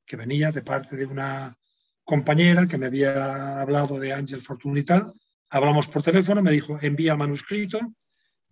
que 0.09 0.17
venía 0.17 0.51
de 0.51 0.63
parte 0.63 0.97
de 0.97 1.07
una 1.07 1.57
compañera 2.03 2.67
que 2.67 2.79
me 2.79 2.87
había 2.87 3.61
hablado 3.61 4.01
de 4.01 4.13
Ángel 4.13 4.41
Fortuna 4.41 4.81
y 4.81 4.85
tal. 4.85 5.13
Hablamos 5.51 5.87
por 5.89 6.03
teléfono, 6.03 6.43
me 6.43 6.53
dijo, 6.53 6.79
envía 6.81 7.13
el 7.13 7.19
manuscrito. 7.19 7.79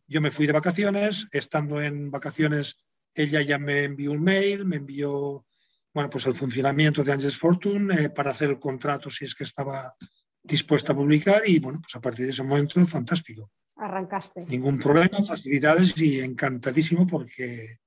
Yo 0.07 0.21
me 0.21 0.31
fui 0.31 0.47
de 0.47 0.53
vacaciones, 0.53 1.27
estando 1.33 1.81
en 1.81 2.11
vacaciones, 2.11 2.77
ella 3.15 3.41
ya 3.41 3.59
me 3.59 3.85
envió 3.85 4.13
un 4.13 4.23
mail, 4.23 4.67
me 4.67 4.77
envió 4.77 5.45
bueno, 5.93 6.11
pues 6.11 6.27
el 6.27 6.35
funcionamiento 6.35 7.03
de 7.03 7.13
Angels 7.13 7.39
Fortune 7.39 8.05
eh, 8.05 8.11
para 8.11 8.31
hacer 8.31 8.51
el 8.51 8.59
contrato 8.59 9.09
si 9.09 9.25
es 9.25 9.35
que 9.35 9.45
estaba 9.45 9.95
dispuesta 10.43 10.93
a 10.93 10.97
publicar 10.97 11.43
y 11.47 11.59
bueno, 11.59 11.81
pues 11.81 11.97
a 11.97 12.01
partir 12.01 12.27
de 12.27 12.33
ese 12.33 12.43
momento 12.43 12.85
fantástico 12.87 13.51
arrancaste. 13.77 14.47
Ningún 14.47 14.79
problema, 14.79 15.23
facilidades 15.23 15.97
y 15.99 16.21
encantadísimo 16.21 17.07
porque, 17.07 17.79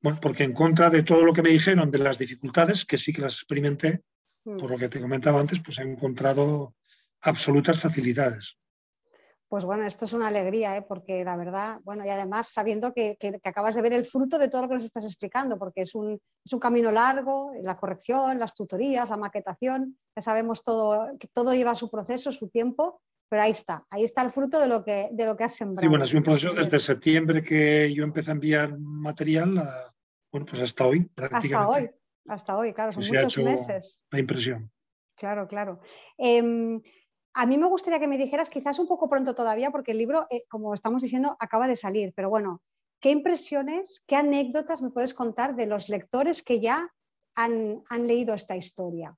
bueno, 0.00 0.18
porque 0.20 0.44
en 0.44 0.52
contra 0.52 0.90
de 0.90 1.02
todo 1.02 1.24
lo 1.24 1.32
que 1.32 1.42
me 1.42 1.50
dijeron 1.50 1.90
de 1.90 1.98
las 1.98 2.18
dificultades, 2.18 2.84
que 2.84 2.98
sí 2.98 3.12
que 3.12 3.22
las 3.22 3.34
experimenté, 3.34 4.02
mm. 4.44 4.58
por 4.58 4.70
lo 4.70 4.78
que 4.78 4.88
te 4.88 5.00
comentaba 5.00 5.40
antes, 5.40 5.60
pues 5.64 5.78
he 5.78 5.82
encontrado 5.82 6.74
absolutas 7.22 7.80
facilidades. 7.80 8.56
Pues 9.48 9.64
bueno, 9.64 9.86
esto 9.86 10.04
es 10.04 10.12
una 10.12 10.28
alegría, 10.28 10.76
¿eh? 10.76 10.82
porque 10.82 11.24
la 11.24 11.36
verdad, 11.36 11.78
bueno, 11.84 12.04
y 12.04 12.08
además 12.08 12.48
sabiendo 12.48 12.92
que, 12.92 13.16
acabas 13.44 13.76
de 13.76 13.82
ver 13.82 13.92
el 13.92 14.04
fruto 14.04 14.36
de 14.36 14.48
todo 14.48 14.62
lo 14.62 14.68
que 14.68 14.74
nos 14.74 14.84
estás 14.84 15.04
explicando, 15.04 15.58
porque 15.58 15.82
es 15.82 15.94
un, 15.94 16.20
es 16.44 16.52
un 16.52 16.58
camino 16.58 16.90
largo, 16.90 17.52
la 17.62 17.76
corrección, 17.76 18.40
las 18.40 18.56
tutorías, 18.56 19.08
la 19.08 19.16
maquetación, 19.16 19.96
ya 20.16 20.22
sabemos 20.22 20.64
todo, 20.64 21.16
que 21.20 21.28
todo 21.28 21.54
lleva 21.54 21.76
su 21.76 21.88
proceso, 21.88 22.32
su 22.32 22.48
tiempo, 22.48 23.00
pero 23.28 23.42
ahí 23.42 23.50
está, 23.50 23.84
ahí 23.90 24.04
está 24.04 24.22
el 24.22 24.32
fruto 24.32 24.60
de 24.60 24.68
lo 24.68 24.84
que, 24.84 25.08
de 25.12 25.26
lo 25.26 25.36
que 25.36 25.44
has 25.44 25.54
sembrado. 25.54 25.84
Sí, 25.84 25.88
bueno, 25.88 26.04
es 26.04 26.14
un 26.14 26.22
proceso 26.22 26.54
desde 26.54 26.78
septiembre 26.78 27.42
que 27.42 27.92
yo 27.92 28.04
empecé 28.04 28.30
a 28.30 28.34
enviar 28.34 28.78
material, 28.78 29.54
bueno, 30.30 30.46
pues 30.46 30.62
hasta 30.62 30.86
hoy 30.86 31.04
prácticamente. 31.14 31.54
Hasta 31.54 31.68
hoy, 31.68 31.90
hasta 32.28 32.56
hoy, 32.56 32.72
claro, 32.72 32.92
son 32.92 33.04
muchos 33.06 33.38
meses. 33.38 34.00
La 34.10 34.18
impresión. 34.20 34.70
Claro, 35.16 35.46
claro. 35.46 35.80
Em, 36.18 36.80
a 37.34 37.46
mí 37.46 37.58
me 37.58 37.66
gustaría 37.66 37.98
que 37.98 38.08
me 38.08 38.18
dijeras, 38.18 38.48
quizás 38.48 38.78
un 38.78 38.86
poco 38.86 39.08
pronto 39.08 39.34
todavía, 39.34 39.70
porque 39.70 39.92
el 39.92 39.98
libro, 39.98 40.26
eh, 40.30 40.44
como 40.48 40.74
estamos 40.74 41.02
diciendo, 41.02 41.36
acaba 41.38 41.66
de 41.66 41.76
salir, 41.76 42.12
pero 42.14 42.30
bueno, 42.30 42.62
¿qué 43.00 43.10
impresiones, 43.10 44.02
qué 44.06 44.16
anécdotas 44.16 44.82
me 44.82 44.90
puedes 44.90 45.14
contar 45.14 45.56
de 45.56 45.66
los 45.66 45.88
lectores 45.88 46.42
que 46.42 46.60
ya 46.60 46.88
han, 47.34 47.82
han 47.88 48.06
leído 48.06 48.34
esta 48.34 48.56
historia? 48.56 49.16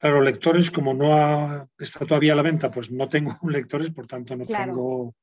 Claro, 0.00 0.22
lectores, 0.22 0.70
como 0.70 0.94
no 0.94 1.68
está 1.78 2.06
todavía 2.06 2.32
a 2.32 2.36
la 2.36 2.42
venta, 2.42 2.70
pues 2.70 2.90
no 2.90 3.10
tengo 3.10 3.36
lectores, 3.50 3.90
por 3.90 4.06
tanto 4.06 4.34
no 4.34 4.46
tengo 4.46 5.14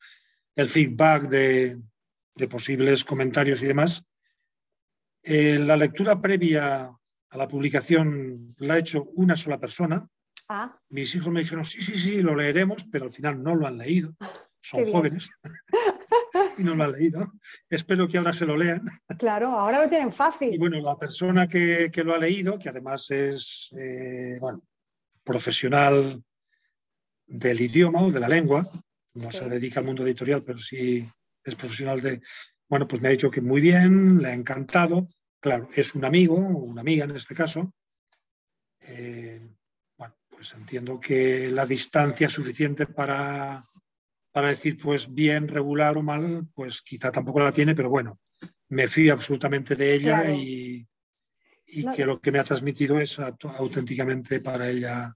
el 0.56 0.70
feedback 0.70 1.24
de, 1.24 1.80
posibles 2.48 3.04
comentarios 3.04 3.64
y 3.64 3.66
demás. 3.66 4.06
Eh, 5.24 5.58
la 5.58 5.76
lectura 5.76 6.22
previa 6.22 6.92
a 7.30 7.38
la 7.38 7.48
publicación 7.48 8.56
la 8.60 8.76
ha 8.76 8.80
hecho 8.80 9.06
una 9.16 9.36
sola 9.36 9.60
persona. 9.60 10.08
Ah. 10.48 10.80
Mis 10.90 11.14
hijos 11.16 11.34
me 11.34 11.40
dijeron, 11.40 11.66
sí, 11.66 11.82
sí, 11.82 11.96
sí, 11.96 12.22
lo 12.22 12.36
leeremos, 12.36 12.86
pero 12.92 13.06
al 13.06 13.12
final 13.12 13.42
no 13.42 13.56
lo 13.56 13.66
han 13.66 13.80
leído. 13.80 14.14
Son 14.62 14.86
jóvenes 14.86 15.30
y 16.58 16.64
no 16.64 16.76
lo 16.76 16.84
han 16.84 16.92
leído. 16.94 17.34
Espero 17.70 18.08
que 18.08 18.18
ahora 18.18 18.34
se 18.34 18.46
lo 18.46 18.58
lean. 18.58 18.82
Claro, 19.18 19.50
ahora 19.50 19.84
lo 19.84 19.90
tienen 19.90 20.12
fácil. 20.12 20.54
Y 20.54 20.58
bueno, 20.58 20.80
la 20.82 20.98
persona 20.98 21.48
que, 21.48 21.92
lo 22.04 22.14
ha 22.14 22.18
leído, 22.18 22.58
que 22.58 22.70
además 22.70 23.10
es 23.12 23.70
eh, 23.78 24.38
bueno, 24.40 24.64
profesional 25.24 26.24
del 27.26 27.62
idioma 27.62 28.02
o 28.02 28.12
de 28.12 28.20
la 28.20 28.30
lengua, 28.30 28.70
no 29.14 29.32
se 29.32 29.46
dedica 29.50 29.80
al 29.80 29.86
mundo 29.86 30.04
editorial, 30.04 30.44
pero 30.44 30.60
sí 30.60 31.08
es 31.44 31.56
profesional 31.56 32.02
de, 32.02 32.22
bueno, 32.70 32.88
pues 32.88 33.02
me 33.02 33.08
ha 33.08 33.12
dicho 33.12 33.32
que 33.32 33.42
muy 33.42 33.62
bien, 33.62 34.22
le 34.22 34.30
ha 34.30 34.34
encantado, 34.34 35.10
claro, 35.40 35.70
es 35.76 35.96
un 35.96 36.06
amigo 36.06 36.36
o 36.36 36.64
una 36.64 36.82
amiga 36.82 37.06
en 37.06 37.16
este 37.16 37.36
caso. 37.36 37.74
Eh, 38.82 39.42
bueno, 39.98 40.16
pues 40.30 40.54
entiendo 40.54 41.00
que 41.00 41.50
la 41.50 41.66
distancia 41.66 42.30
suficiente 42.30 42.86
para, 42.86 43.64
para 44.38 44.50
decir, 44.50 44.78
pues 44.80 45.12
bien, 45.12 45.48
regular 45.48 45.98
o 45.98 46.04
mal, 46.04 46.46
pues 46.54 46.84
quizá 46.84 47.12
tampoco 47.12 47.40
la 47.40 47.52
tiene, 47.52 47.74
pero 47.74 47.90
bueno, 47.90 48.20
me 48.70 48.88
fío 48.88 49.12
absolutamente 49.12 49.76
de 49.76 49.96
ella 49.96 50.30
y, 50.30 50.88
y 51.66 51.92
que 51.94 52.06
lo 52.06 52.22
que 52.22 52.32
me 52.32 52.38
ha 52.38 52.44
transmitido 52.44 53.00
es 53.00 53.18
auténticamente 53.18 54.40
para 54.40 54.70
ella 54.70 55.12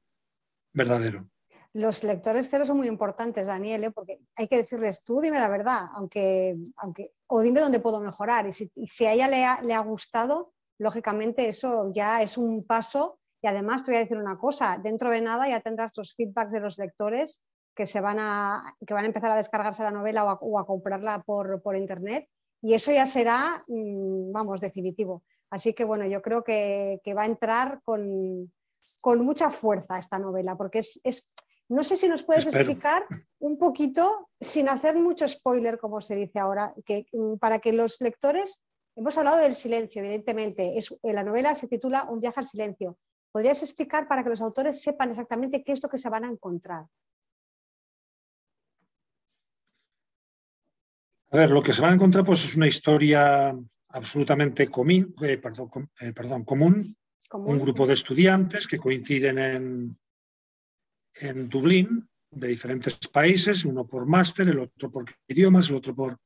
verdadero. 0.74 1.30
Los 1.74 2.04
lectores 2.04 2.48
cero 2.50 2.66
son 2.66 2.78
muy 2.78 2.88
importantes, 2.88 3.46
Daniel, 3.46 3.84
¿eh? 3.84 3.92
porque 3.92 4.22
hay 4.36 4.48
que 4.48 4.58
decirles, 4.58 5.04
tú 5.04 5.22
dime 5.22 5.40
la 5.40 5.50
verdad, 5.50 5.90
aunque, 5.94 6.56
aunque, 6.78 7.14
o 7.28 7.44
dime 7.44 7.62
dónde 7.62 7.80
puedo 7.80 8.00
mejorar. 8.00 8.48
Y 8.48 8.54
si, 8.88 9.06
a 9.06 9.14
ella 9.14 9.28
le 9.28 9.46
ha, 9.46 9.62
le 9.62 9.76
ha, 9.76 9.82
gustado, 9.82 10.52
lógicamente 10.80 11.48
eso 11.48 11.92
ya 11.94 12.24
es 12.24 12.40
un 12.40 12.66
paso. 12.66 13.20
Y 13.40 13.46
además 13.46 13.84
te 13.84 13.92
voy 13.92 13.98
a 13.98 14.04
decir 14.04 14.18
una 14.18 14.40
cosa, 14.40 14.80
dentro 14.82 15.12
de 15.12 15.22
nada 15.22 15.48
ya 15.48 15.60
tendrás 15.60 15.92
los 15.96 16.16
feedbacks 16.16 16.54
de 16.54 16.60
los 16.60 16.80
lectores 16.80 17.40
que, 17.76 17.86
se 17.86 18.02
van, 18.02 18.18
a, 18.20 18.76
que 18.86 18.94
van 18.94 19.04
a 19.04 19.08
empezar 19.08 19.32
a 19.32 19.38
descargarse 19.38 19.84
la 19.84 19.92
novela 19.92 20.26
o 20.26 20.60
a, 20.60 20.66
comprarla 20.66 21.24
por, 21.24 21.62
por, 21.62 21.76
internet. 21.76 22.28
Y 22.62 22.74
eso 22.74 22.92
ya 22.92 23.06
será, 23.06 23.64
mm, 23.68 24.32
vamos, 24.32 24.62
definitivo. 24.62 25.24
Así 25.50 25.74
que 25.74 25.84
bueno, 25.84 26.06
yo 26.06 26.22
creo 26.22 26.44
que, 26.44 27.02
que 27.04 27.14
va 27.14 27.24
a 27.24 27.28
entrar 27.28 27.82
con, 27.84 28.52
con 29.02 29.26
mucha 29.26 29.50
fuerza 29.50 29.98
esta 29.98 30.20
novela, 30.20 30.56
porque 30.56 30.80
es, 30.80 31.28
No 31.68 31.84
sé 31.84 31.98
si 31.98 32.08
nos 32.08 32.24
puedes 32.24 32.46
explicar 32.46 33.06
un 33.40 33.58
poquito, 33.58 34.30
sin 34.40 34.70
hacer 34.70 34.96
mucho 34.96 35.28
spoiler, 35.28 35.80
como 35.80 36.02
se 36.02 36.16
dice 36.16 36.40
ahora, 36.40 36.74
que, 36.86 37.08
mm, 37.12 37.36
para 37.38 37.60
que 37.60 37.74
los 37.74 38.00
lectores, 38.00 38.62
hemos 38.96 39.18
hablado 39.18 39.38
del 39.38 39.56
silencio, 39.56 40.02
evidentemente, 40.02 40.78
es, 40.78 40.94
la 41.02 41.24
novela 41.24 41.56
se 41.56 41.68
titula 41.68 42.08
Un 42.10 42.20
viaje 42.20 42.40
al 42.40 42.46
silencio. 42.46 42.98
¿Podrías 43.32 43.62
explicar 43.64 44.08
para 44.08 44.24
que 44.24 44.30
los 44.30 44.42
autores 44.42 44.82
sepan 44.82 45.10
exactamente 45.10 45.64
qué 45.64 45.72
es 45.72 45.82
lo 45.82 45.90
que 45.90 45.98
se 45.98 46.10
van 46.10 46.26
a 46.26 46.32
encontrar? 46.32 46.86
A 51.34 51.38
ver, 51.38 51.50
lo 51.50 51.64
que 51.64 51.74
se 51.74 51.82
van 51.82 51.92
a 51.92 51.96
encontrar 51.96 52.26
pues, 52.26 52.44
es 52.44 52.56
una 52.56 52.68
historia 52.68 53.56
absolutamente 53.90 54.68
común, 54.68 55.16
eh, 55.22 55.38
perdón, 55.38 55.90
eh, 56.00 56.12
perdón, 56.12 56.44
común, 56.44 56.98
un 57.32 57.60
grupo 57.60 57.88
de 57.88 57.94
estudiantes 57.94 58.68
que 58.68 58.78
coinciden 58.78 59.38
en, 59.40 59.98
en 61.16 61.48
Dublín, 61.48 62.10
de 62.30 62.48
diferentes 62.50 62.96
países, 63.08 63.64
uno 63.64 63.88
por 63.88 64.06
máster, 64.06 64.50
el 64.50 64.60
otro 64.60 64.92
por 64.92 65.06
idiomas, 65.28 65.70
el 65.70 65.76
otro 65.76 65.96
por... 65.96 66.18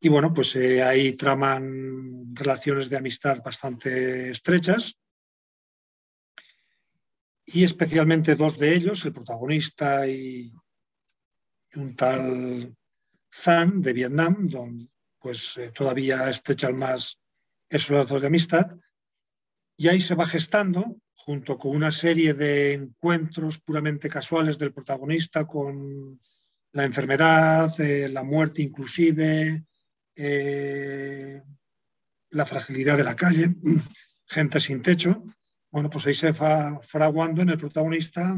Y 0.00 0.08
bueno, 0.10 0.32
pues 0.32 0.54
eh, 0.56 0.82
ahí 0.82 1.14
traman 1.14 2.34
relaciones 2.34 2.90
de 2.90 2.98
amistad 2.98 3.42
bastante 3.42 4.30
estrechas. 4.30 4.94
Y 7.46 7.64
especialmente 7.64 8.34
dos 8.34 8.58
de 8.58 8.74
ellos, 8.74 9.04
el 9.06 9.12
protagonista 9.12 10.06
y 10.06 10.52
un 11.74 11.96
tal 11.96 12.76
Zan 13.42 13.82
de 13.82 13.92
Vietnam, 13.92 14.48
donde 14.48 14.88
pues 15.18 15.56
eh, 15.56 15.72
todavía 15.72 16.30
estrechan 16.30 16.76
más 16.76 17.18
esos 17.68 17.90
lazos 17.90 18.20
de 18.22 18.28
amistad. 18.28 18.76
Y 19.76 19.88
ahí 19.88 20.00
se 20.00 20.14
va 20.14 20.26
gestando 20.26 20.96
junto 21.14 21.58
con 21.58 21.74
una 21.74 21.90
serie 21.90 22.34
de 22.34 22.74
encuentros 22.74 23.58
puramente 23.58 24.08
casuales 24.08 24.58
del 24.58 24.72
protagonista 24.72 25.44
con 25.44 26.20
la 26.72 26.84
enfermedad, 26.84 27.78
eh, 27.80 28.08
la 28.08 28.22
muerte 28.22 28.62
inclusive, 28.62 29.64
eh, 30.14 31.42
la 32.30 32.46
fragilidad 32.46 32.96
de 32.96 33.04
la 33.04 33.16
calle, 33.16 33.54
gente 34.26 34.60
sin 34.60 34.80
techo. 34.82 35.24
Bueno, 35.70 35.90
pues 35.90 36.06
ahí 36.06 36.14
se 36.14 36.32
va 36.32 36.80
fraguando 36.80 37.42
en 37.42 37.50
el 37.50 37.58
protagonista, 37.58 38.36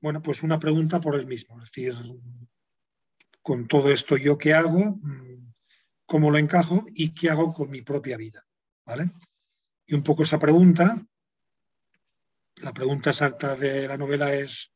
bueno, 0.00 0.20
pues 0.20 0.42
una 0.42 0.58
pregunta 0.58 1.00
por 1.00 1.14
él 1.14 1.26
mismo, 1.26 1.62
es 1.62 1.70
decir, 1.70 1.94
con 3.50 3.66
todo 3.66 3.90
esto 3.90 4.16
yo 4.16 4.38
qué 4.38 4.54
hago, 4.54 5.00
cómo 6.06 6.30
lo 6.30 6.38
encajo 6.38 6.86
y 6.94 7.12
qué 7.12 7.30
hago 7.30 7.52
con 7.52 7.68
mi 7.68 7.82
propia 7.82 8.16
vida, 8.16 8.46
¿vale? 8.86 9.10
Y 9.86 9.96
un 9.96 10.04
poco 10.04 10.22
esa 10.22 10.38
pregunta 10.38 11.04
la 12.62 12.72
pregunta 12.72 13.10
exacta 13.10 13.56
de 13.56 13.88
la 13.88 13.96
novela 13.96 14.32
es, 14.34 14.72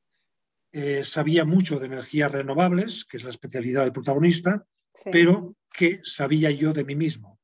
eh, 0.73 1.05
sabía 1.05 1.45
mucho 1.45 1.79
de 1.79 1.87
energías 1.87 2.33
renovables, 2.33 3.05
que 3.05 3.19
es 3.19 3.23
la 3.23 3.31
especialidad 3.31 3.83
del 3.83 3.93
protagonista, 3.93 4.67
pero 5.13 5.55
¿qué 5.73 6.01
sabía 6.03 6.51
yo 6.51 6.73
de 6.73 6.83
mí 6.83 6.97
mismo? 6.97 7.39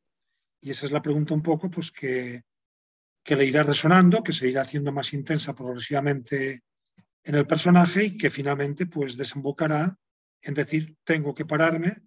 Y 0.60 0.70
esa 0.70 0.86
es 0.86 0.90
la 0.90 1.00
pregunta 1.00 1.32
un 1.32 1.44
poco 1.44 1.70
pues, 1.70 1.92
que, 1.92 2.42
que 3.22 3.36
le 3.36 3.46
irá 3.46 3.62
resonando, 3.62 4.24
que 4.24 4.32
se 4.32 4.48
irá 4.48 4.62
haciendo 4.62 4.90
más 4.90 5.12
intensa 5.12 5.54
progresivamente 5.54 6.64
en 7.22 7.34
el 7.36 7.46
personaje 7.46 8.02
y 8.02 8.16
que 8.16 8.30
finalmente 8.30 8.86
pues, 8.86 9.16
desembocará 9.16 9.96
en 10.42 10.54
decir, 10.54 10.96
tengo 11.04 11.34
que 11.34 11.44
pararme, 11.44 12.02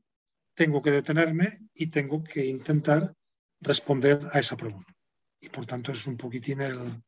tengo 0.53 0.81
que 0.81 0.91
detenerme 0.91 1.59
y 1.73 1.87
tengo 1.87 2.23
que 2.23 2.45
intentar 2.45 3.13
responder 3.61 4.27
a 4.31 4.39
esa 4.39 4.57
pregunta. 4.57 4.93
Y 5.39 5.49
por 5.49 5.65
tanto 5.65 5.91
es 5.91 6.05
un 6.07 6.17
poquitín 6.17 6.61
el, 6.61 7.03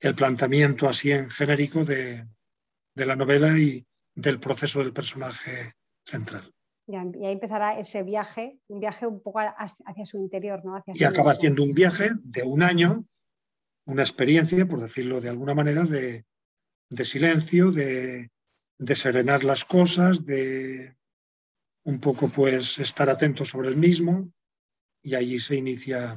el 0.00 0.14
planteamiento 0.14 0.88
así 0.88 1.12
en 1.12 1.30
genérico 1.30 1.84
de, 1.84 2.26
la 2.94 3.16
novela 3.16 3.58
y 3.58 3.86
del 4.14 4.40
proceso 4.40 4.80
del 4.80 4.92
personaje 4.92 5.72
central. 6.04 6.52
y 6.86 6.96
ahí 6.96 7.32
empezará 7.32 7.78
ese 7.78 8.02
viaje, 8.02 8.58
un 8.68 8.80
viaje 8.80 9.06
un 9.06 9.22
poco 9.22 9.40
hacia 9.40 10.06
su 10.06 10.18
interior, 10.18 10.64
¿no? 10.64 10.82
y 10.86 11.04
acaba 11.04 11.32
haciendo 11.32 11.62
un 11.62 11.74
viaje 11.74 12.10
de 12.22 12.42
un 12.42 12.62
año, 12.62 13.04
una 13.86 14.02
experiencia, 14.02 14.66
por 14.66 14.80
decirlo 14.80 15.20
de 15.20 15.28
alguna 15.28 15.54
manera, 15.54 15.84
de, 15.84 16.24
silencio, 17.04 17.70
de, 17.70 18.30
de, 18.78 18.96
serenar 18.96 19.44
las 19.44 19.64
cosas, 19.64 20.24
de 20.24 20.96
un 21.84 22.00
poco 22.00 22.28
pues 22.28 22.78
estar 22.78 23.08
atento 23.08 23.44
sobre 23.44 23.68
el 23.68 23.76
mismo, 23.76 24.30
y 25.02 25.14
allí 25.14 25.38
se 25.38 25.54
inicia 25.54 26.16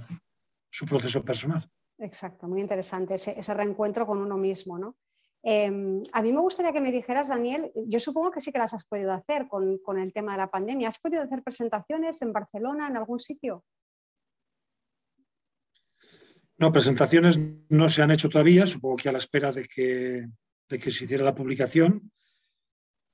su 0.71 0.85
proceso 0.85 1.23
personal. 1.23 1.69
Exacto, 1.99 2.47
muy 2.47 2.61
interesante 2.61 3.15
ese, 3.15 3.53
reencuentro 3.53 4.07
con 4.07 4.19
uno 4.19 4.37
mismo, 4.37 4.79
¿no? 4.79 4.95
Em, 5.43 6.01
a 6.11 6.21
mí 6.21 6.33
me 6.33 6.41
gustaría 6.41 6.73
que 6.73 6.81
me 6.81 6.91
dijeras, 6.91 7.29
Daniel, 7.29 7.71
yo 7.87 7.99
supongo 7.99 8.31
que 8.31 8.41
sí 8.41 8.51
que 8.51 8.59
las 8.59 8.73
has 8.73 8.85
podido 8.85 9.13
hacer 9.13 9.47
con, 9.47 9.99
el 9.99 10.13
tema 10.13 10.33
de 10.33 10.39
la 10.39 10.49
pandemia. 10.49 10.89
¿Has 10.89 10.99
podido 10.99 11.21
hacer 11.21 11.43
presentaciones 11.43 12.21
en 12.21 12.33
Barcelona, 12.33 12.87
en 12.87 12.97
algún 12.97 13.19
sitio? 13.19 13.63
No, 16.57 16.71
presentaciones 16.73 17.39
no 17.69 17.87
se 17.87 18.01
han 18.01 18.11
hecho 18.11 18.27
todavía, 18.27 18.65
supongo 18.65 18.97
que 18.97 19.09
a 19.09 19.13
la 19.13 19.19
espera 19.19 19.51
de 19.51 19.65
que, 19.65 20.27
que 20.67 20.91
se 20.91 21.05
hiciera 21.05 21.23
la 21.23 21.35
publicación. 21.35 22.11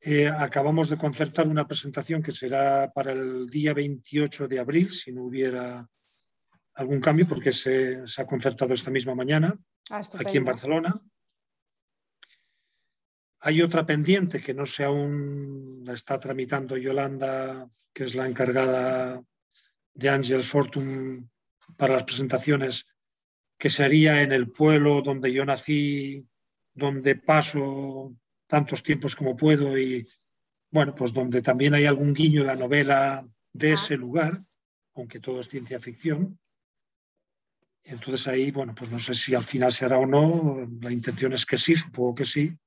Eh, 0.02 0.28
acabamos 0.28 0.90
de 0.90 0.98
concertar 0.98 1.48
una 1.48 1.68
presentación 1.68 2.22
que 2.22 2.32
será 2.32 2.92
para 2.94 3.12
el 3.12 3.48
día 3.48 3.74
28 3.74 4.48
de 4.48 4.60
abril, 4.60 4.92
si 4.92 5.12
no 5.12 5.24
hubiera 5.24 5.88
algún 6.76 7.00
cambio 7.00 7.28
porque 7.28 7.54
se, 7.54 8.04
ha 8.18 8.26
concertado 8.26 8.74
esta 8.74 8.92
misma 8.92 9.16
mañana 9.16 9.58
ah, 9.90 10.02
aquí 10.20 10.38
en 10.38 10.46
Barcelona. 10.46 10.94
Hay 13.40 13.62
otra 13.62 13.86
pendiente 13.86 14.42
que 14.42 14.54
no 14.54 14.66
sé 14.66 14.84
aún, 14.84 15.84
la 15.86 15.94
está 15.94 16.20
tramitando 16.20 16.78
Yolanda, 16.78 17.70
que 17.94 18.06
es 18.06 18.16
la 18.16 18.28
encargada 18.28 19.22
de 19.94 20.10
Angel 20.10 20.44
Fortune 20.44 21.30
para 21.78 21.94
las 21.94 22.04
presentaciones, 22.04 22.88
que 23.58 23.70
sería 23.70 24.22
en 24.22 24.32
el 24.32 24.52
pueblo 24.52 25.02
donde 25.02 25.32
yo 25.32 25.46
nací, 25.46 26.28
donde 26.74 27.16
paso 27.16 28.16
tantos 28.48 28.84
tiempos 28.84 29.16
como 29.16 29.36
puedo 29.36 29.78
y, 29.78 30.08
bueno, 30.72 30.94
pues 30.94 31.14
donde 31.14 31.42
también 31.42 31.74
hay 31.74 31.86
algún 31.86 32.14
guiño 32.14 32.42
en 32.42 32.48
la 32.48 32.56
novela 32.56 33.28
de 33.54 33.72
ah. 33.72 33.74
ese 33.74 33.98
lugar, 33.98 34.44
aunque 34.96 35.20
todo 35.20 35.40
es 35.40 35.50
ciencia 35.50 35.80
ficción. 35.80 36.40
Entonces 37.88 38.28
ahí, 38.28 38.50
bueno, 38.50 38.74
pues 38.74 38.90
no 38.90 38.98
sé 38.98 39.14
si 39.14 39.36
al 39.36 39.44
final 39.44 39.72
se 39.72 39.86
hará 39.86 40.00
o 40.00 40.08
no. 40.08 40.68
La 40.82 40.92
intención 40.92 41.34
es 41.34 41.46
que 41.46 41.58
sí, 41.58 41.76
supongo 41.76 42.16
que 42.16 42.26
sí, 42.26 42.58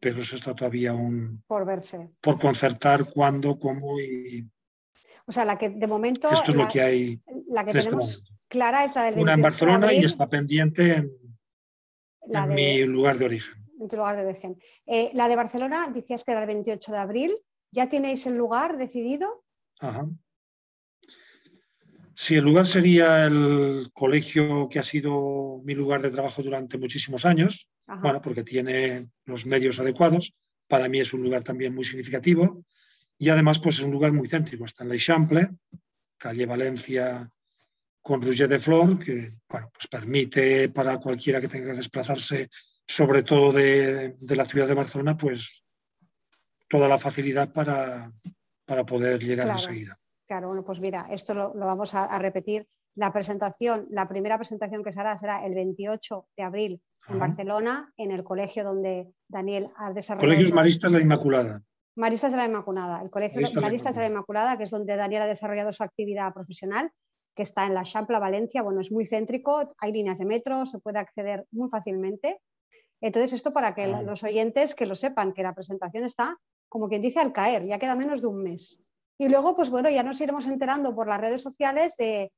pero 0.00 0.22
eso 0.22 0.34
está 0.34 0.54
todavía 0.54 0.94
un... 0.94 1.42
Por 1.46 1.66
verse. 1.66 2.08
Por 2.22 2.40
concertar 2.40 3.04
cuándo, 3.04 3.58
cómo 3.58 4.00
y... 4.00 4.48
O 5.26 5.32
sea, 5.32 5.44
la 5.44 5.58
que 5.58 5.68
de 5.68 5.86
momento... 5.86 6.30
Esto 6.30 6.52
es 6.52 6.56
lo 6.56 6.68
que 6.68 6.80
hay. 6.80 7.20
La 7.48 7.64
que 7.64 7.72
este 7.72 7.90
tenemos 7.90 8.24
clara 8.48 8.84
es 8.84 8.94
la 8.94 9.04
del 9.04 9.18
Una 9.18 9.34
en 9.34 9.42
Barcelona 9.42 9.92
y 9.92 10.04
está 10.04 10.28
pendiente 10.28 10.94
en, 10.94 11.10
mi 12.48 12.84
lugar 12.84 13.18
de 13.18 13.26
origen. 13.26 13.61
En 13.82 13.88
tu 13.88 13.96
lugar 13.96 14.16
de 14.16 14.24
origen. 14.24 14.58
Eh, 14.86 15.10
la 15.14 15.28
de 15.28 15.36
Barcelona, 15.36 15.88
decías 15.88 16.24
que 16.24 16.32
era 16.32 16.42
el 16.42 16.46
28 16.46 16.92
de 16.92 16.98
abril. 16.98 17.38
¿Ya 17.72 17.88
tenéis 17.88 18.26
el 18.26 18.36
lugar 18.36 18.76
decidido? 18.76 19.44
Ajá. 19.80 20.06
Sí, 22.14 22.36
el 22.36 22.44
lugar 22.44 22.66
sería 22.66 23.24
el 23.24 23.90
colegio 23.92 24.68
que 24.68 24.78
ha 24.78 24.82
sido 24.82 25.60
mi 25.64 25.74
lugar 25.74 26.02
de 26.02 26.10
trabajo 26.10 26.42
durante 26.42 26.78
muchísimos 26.78 27.24
años, 27.24 27.68
bueno, 28.00 28.20
porque 28.20 28.44
tiene 28.44 29.08
los 29.24 29.46
medios 29.46 29.80
adecuados. 29.80 30.34
Para 30.68 30.88
mí 30.88 31.00
es 31.00 31.12
un 31.14 31.22
lugar 31.22 31.42
también 31.42 31.74
muy 31.74 31.84
significativo 31.84 32.64
y 33.18 33.30
además 33.30 33.58
pues 33.58 33.78
es 33.78 33.84
un 33.84 33.90
lugar 33.90 34.12
muy 34.12 34.28
céntrico. 34.28 34.66
Está 34.66 34.84
en 34.84 34.90
la 34.90 34.94
Eixample, 34.94 35.50
calle 36.18 36.46
Valencia 36.46 37.28
con 38.02 38.20
Roger 38.20 38.48
de 38.48 38.60
Flor, 38.60 38.98
que 38.98 39.34
bueno, 39.48 39.70
pues 39.72 39.86
permite 39.88 40.68
para 40.68 40.98
cualquiera 40.98 41.40
que 41.40 41.48
tenga 41.48 41.70
que 41.70 41.78
desplazarse, 41.78 42.50
sobre 42.86 43.22
todo 43.22 43.52
de, 43.52 44.16
la 44.20 44.44
ciudad 44.44 44.68
de 44.68 44.74
Barcelona, 44.74 45.16
pues 45.16 45.64
toda 46.68 46.88
la 46.88 46.98
facilidad 46.98 47.52
para, 47.52 48.12
para 48.64 48.84
poder 48.84 49.22
llegar 49.22 49.48
enseguida. 49.48 49.94
Claro, 50.26 50.48
bueno, 50.48 50.64
pues 50.64 50.80
mira, 50.80 51.06
esto 51.10 51.34
lo, 51.34 51.52
vamos 51.54 51.94
a, 51.94 52.18
repetir. 52.18 52.66
La 52.94 53.12
presentación, 53.12 53.86
la 53.90 54.08
primera 54.08 54.36
presentación 54.36 54.82
que 54.82 54.92
se 54.92 55.00
hará 55.00 55.16
será 55.16 55.44
el 55.44 55.54
28 55.54 56.28
de 56.36 56.42
abril 56.42 56.82
en 57.08 57.18
Barcelona, 57.18 57.92
en 57.96 58.10
el 58.10 58.22
colegio 58.22 58.64
donde 58.64 59.12
Daniel 59.28 59.70
ha 59.76 59.92
desarrollado. 59.92 60.28
Colegios 60.28 60.52
Maristas 60.52 60.90
de 60.92 60.98
la 60.98 61.04
Inmaculada. 61.04 61.62
Maristas 61.96 62.32
de 62.32 62.38
la 62.38 62.46
Inmaculada, 62.46 63.02
el 63.02 63.10
Colegio 63.10 63.40
Maristas, 63.60 63.94
de 63.94 64.00
la 64.00 64.06
Inmaculada, 64.06 64.56
que 64.56 64.64
es 64.64 64.70
donde 64.70 64.96
Daniel 64.96 65.22
ha 65.22 65.26
desarrollado 65.26 65.72
su 65.72 65.82
actividad 65.82 66.32
profesional, 66.32 66.90
que 67.34 67.42
está 67.42 67.66
en 67.66 67.74
la 67.74 67.82
Champla, 67.82 68.18
Valencia. 68.18 68.62
Bueno, 68.62 68.80
es 68.80 68.90
muy 68.90 69.06
céntrico, 69.06 69.74
hay 69.78 69.92
líneas 69.92 70.18
de 70.18 70.24
metro, 70.24 70.64
se 70.66 70.78
puede 70.78 70.98
acceder 70.98 71.46
muy 71.50 71.68
fácilmente. 71.68 72.40
Entonces, 73.02 73.32
esto 73.32 73.52
para 73.52 73.74
que 73.74 73.88
los 73.88 74.22
oyentes 74.22 74.74
que 74.74 74.86
lo 74.86 74.94
sepan, 74.94 75.32
que 75.32 75.42
la 75.42 75.54
presentación 75.54 76.04
está, 76.04 76.38
como 76.68 76.88
quien 76.88 77.02
dice, 77.02 77.18
al 77.18 77.32
caer, 77.32 77.66
ya 77.66 77.78
queda 77.78 77.96
menos 77.96 78.22
de 78.22 78.28
un 78.28 78.42
mes. 78.42 78.80
Y 79.18 79.28
luego, 79.28 79.54
pues 79.56 79.70
bueno, 79.70 79.90
ya 79.90 80.04
nos 80.04 80.20
iremos 80.20 80.46
enterando 80.46 80.94
por 80.94 81.08
las 81.08 81.20
redes 81.20 81.42
sociales 81.42 81.94
de, 81.96 82.30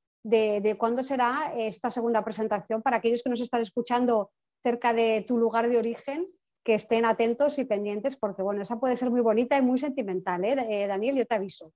cuándo 0.79 1.03
será 1.03 1.53
esta 1.57 1.91
segunda 1.91 2.25
presentación 2.25 2.83
para 2.83 2.97
aquellos 2.97 3.23
que 3.23 3.31
nos 3.31 3.43
están 3.43 3.61
escuchando 3.61 4.31
cerca 4.63 4.95
de 4.95 5.25
tu 5.29 5.39
lugar 5.39 5.69
de 5.69 5.79
origen. 5.79 6.25
que 6.65 6.75
estén 6.75 7.05
atentos 7.05 7.59
y 7.59 7.67
pendientes, 7.67 8.17
porque 8.17 8.41
bueno, 8.43 8.63
esa 8.63 8.81
puede 8.81 8.97
ser 8.97 9.11
muy 9.11 9.21
bonita 9.21 9.59
y 9.59 9.61
muy 9.61 9.79
sentimental, 9.79 10.47
¿eh? 10.47 10.57
eh 10.71 10.87
Daniel, 10.87 11.17
yo 11.17 11.27
te 11.27 11.35
aviso. 11.35 11.75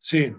Sí, 0.00 0.32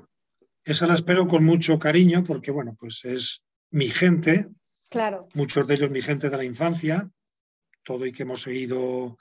esa 0.65 0.85
la 0.85 0.95
espero 0.95 1.25
con 1.29 1.45
mucho 1.45 1.79
cariño, 1.79 2.21
porque 2.27 2.51
bueno, 2.51 2.75
pues 2.77 3.05
es 3.05 3.41
mi 3.71 3.87
gente, 3.87 4.49
claro. 4.89 5.29
muchos 5.33 5.65
de 5.65 5.75
ellos 5.75 5.91
mi 5.91 6.01
gente 6.01 6.29
de 6.29 6.35
la 6.35 6.43
infancia, 6.43 7.09
todo 7.85 8.05
y 8.05 8.11
que 8.11 8.23
hemos 8.23 8.41
seguido 8.41 9.17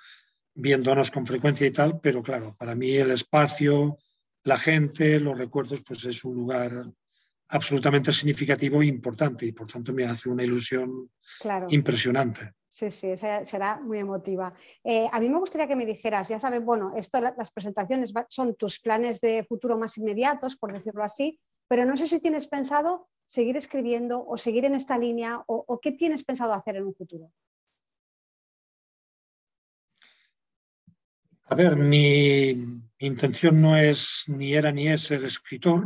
viéndonos 0.55 1.11
con 1.11 1.27
frecuencia 1.27 1.66
y 1.66 1.70
tal, 1.70 2.00
pero 2.00 2.22
claro, 2.22 2.57
para 2.59 2.74
mí 2.74 2.96
el 2.96 3.11
espacio, 3.11 3.98
la 4.44 4.57
gente, 4.57 5.20
los 5.20 5.37
recuerdos, 5.37 5.83
pues 5.87 6.05
es 6.05 6.24
un 6.24 6.35
lugar 6.35 6.87
absolutamente 7.48 8.12
significativo 8.12 8.83
e 8.83 8.87
importante 8.87 9.46
y 9.46 9.53
por 9.53 9.66
tanto 9.66 9.92
me 9.92 10.05
hace 10.05 10.29
una 10.29 10.44
ilusión 10.44 11.11
impresionante. 11.68 12.53
Sí, 12.68 12.90
sí, 12.90 13.14
será 13.16 13.79
muy 13.81 13.98
emotiva. 13.98 14.53
Eh, 14.83 15.09
a 15.12 15.20
mí 15.20 15.29
me 15.29 15.38
gustaría 15.38 15.68
que 15.68 15.77
me 15.77 15.87
dijeras, 15.87 16.29
ya 16.29 16.40
sabes, 16.40 16.64
bueno, 16.64 16.92
esto, 16.96 17.20
las 17.20 17.53
presentaciones 17.53 18.12
son 18.29 18.57
tus 18.57 18.81
planes 18.81 19.20
de 19.20 19.44
futuro 19.44 19.79
más 19.79 19.96
inmediatos, 19.98 20.57
por 20.57 20.72
decirlo 20.72 21.05
así, 21.05 21.38
pero 21.68 21.85
no 21.85 21.96
sé 21.96 22.09
si 22.09 22.20
tienes 22.20 22.48
pensado 22.48 23.09
seguir 23.27 23.57
escribiendo 23.57 24.27
o 24.27 24.37
seguir 24.37 24.64
en 24.64 24.74
esta 24.74 24.98
línea 24.98 25.42
o 25.46 25.79
qué 25.81 25.92
tienes 25.92 26.24
pensado 26.24 26.53
hacer 26.53 26.77
en 26.77 26.87
un 26.87 26.94
futuro. 26.94 27.31
A 31.46 31.54
ver, 31.54 31.76
mi 31.76 32.57
intención 32.98 33.61
no 33.61 33.76
es 33.76 34.24
ni 34.28 34.54
era 34.54 34.72
ni 34.72 34.88
es 34.88 35.02
ser 35.02 35.24
escritor. 35.24 35.85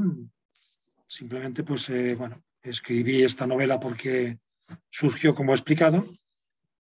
Simplemente, 1.06 1.64
pues, 1.64 1.88
eh, 1.90 2.14
bueno, 2.14 2.36
escribí 2.62 3.22
esta 3.22 3.46
novela 3.46 3.80
porque 3.80 4.38
surgió 4.88 5.34
como 5.34 5.52
he 5.52 5.54
explicado. 5.56 6.06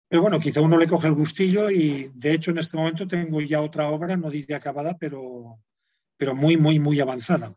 Pero 0.08 0.22
bueno, 0.22 0.38
quizá 0.38 0.60
uno 0.60 0.76
le 0.76 0.86
coge 0.86 1.08
el 1.08 1.14
gustillo 1.14 1.70
y 1.70 2.10
de 2.14 2.32
hecho 2.32 2.50
en 2.50 2.58
este 2.58 2.76
momento 2.76 3.06
tengo 3.06 3.40
ya 3.40 3.60
otra 3.60 3.88
obra, 3.88 4.16
no 4.16 4.30
diré 4.30 4.54
acabada, 4.54 4.96
pero, 4.98 5.60
pero 6.16 6.34
muy, 6.34 6.56
muy, 6.56 6.78
muy 6.78 7.00
avanzada, 7.00 7.54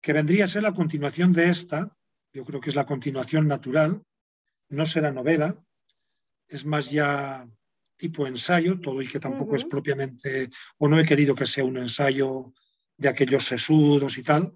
que 0.00 0.12
vendría 0.12 0.44
a 0.44 0.48
ser 0.48 0.62
la 0.62 0.74
continuación 0.74 1.32
de 1.32 1.50
esta. 1.50 1.96
Yo 2.32 2.44
creo 2.44 2.60
que 2.60 2.70
es 2.70 2.76
la 2.76 2.86
continuación 2.86 3.46
natural. 3.46 4.02
No 4.70 4.86
será 4.86 5.12
novela, 5.12 5.56
es 6.48 6.64
más 6.64 6.90
ya 6.90 7.46
tipo 8.02 8.26
ensayo, 8.26 8.80
todo 8.80 9.00
y 9.00 9.06
que 9.06 9.20
tampoco 9.20 9.54
es 9.54 9.64
propiamente, 9.64 10.50
o 10.78 10.88
no 10.88 10.98
he 10.98 11.04
querido 11.04 11.36
que 11.36 11.46
sea 11.46 11.64
un 11.64 11.76
ensayo 11.76 12.52
de 12.96 13.08
aquellos 13.08 13.46
sesudos 13.46 14.18
y 14.18 14.24
tal, 14.24 14.52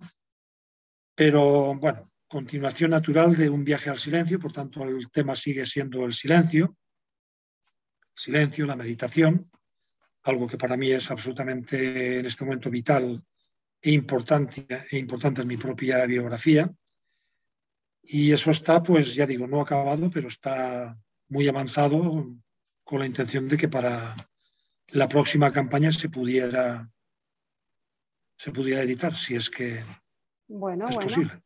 pero 1.14 1.72
bueno, 1.76 2.10
continuación 2.26 2.90
natural 2.90 3.36
de 3.36 3.48
un 3.48 3.62
viaje 3.62 3.88
al 3.88 4.00
silencio, 4.00 4.40
por 4.40 4.50
tanto 4.50 4.82
el 4.82 5.08
tema 5.12 5.36
sigue 5.36 5.64
siendo 5.64 6.04
el 6.04 6.12
silencio, 6.12 6.76
silencio, 8.16 8.66
la 8.66 8.74
meditación, 8.74 9.48
algo 10.24 10.48
que 10.48 10.58
para 10.58 10.76
mí 10.76 10.90
es 10.90 11.08
absolutamente 11.12 12.18
en 12.18 12.26
este 12.26 12.44
momento 12.44 12.68
vital 12.68 13.22
e 13.80 13.92
importante, 13.92 14.66
e 14.90 14.98
importante 14.98 15.42
en 15.42 15.48
mi 15.48 15.56
propia 15.56 16.04
biografía. 16.04 16.68
Y 18.02 18.32
eso 18.32 18.50
está, 18.50 18.82
pues 18.82 19.14
ya 19.14 19.24
digo, 19.24 19.46
no 19.46 19.60
acabado, 19.60 20.10
pero 20.10 20.26
está 20.26 20.98
muy 21.28 21.46
avanzado 21.46 22.34
con 22.86 23.00
la 23.00 23.06
intención 23.06 23.48
de 23.48 23.58
que 23.58 23.68
para 23.68 24.14
la 24.90 25.08
próxima 25.08 25.52
campaña 25.52 25.90
se 25.90 26.08
pudiera, 26.08 26.88
se 28.36 28.52
pudiera 28.52 28.82
editar, 28.82 29.14
si 29.14 29.34
es 29.34 29.50
que 29.50 29.82
bueno, 30.46 30.88
es 30.88 30.96
posible. 30.96 31.42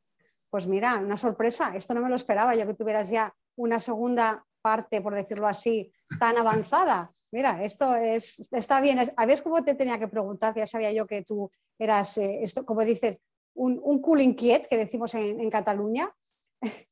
Pues 0.50 0.66
mira, 0.66 0.98
una 0.98 1.16
sorpresa, 1.16 1.74
esto 1.74 1.94
no 1.94 2.02
me 2.02 2.10
lo 2.10 2.16
esperaba, 2.16 2.54
yo 2.54 2.66
que 2.66 2.74
tuvieras 2.74 3.08
ya 3.08 3.34
una 3.56 3.80
segunda 3.80 4.44
parte, 4.60 5.00
por 5.00 5.14
decirlo 5.14 5.46
así, 5.48 5.90
tan 6.18 6.36
avanzada. 6.36 7.08
Mira, 7.32 7.64
esto 7.64 7.96
es, 7.96 8.52
está 8.52 8.82
bien. 8.82 8.98
¿Ves 9.26 9.40
cómo 9.40 9.64
te 9.64 9.74
tenía 9.74 9.98
que 9.98 10.08
preguntar? 10.08 10.54
Ya 10.54 10.66
sabía 10.66 10.92
yo 10.92 11.06
que 11.06 11.22
tú 11.22 11.50
eras, 11.78 12.18
eh, 12.18 12.40
esto, 12.42 12.66
como 12.66 12.84
dices, 12.84 13.18
un, 13.54 13.80
un 13.82 14.02
cool 14.02 14.20
inquiet, 14.20 14.68
que 14.68 14.76
decimos 14.76 15.14
en, 15.14 15.48
Cataluña. 15.50 16.10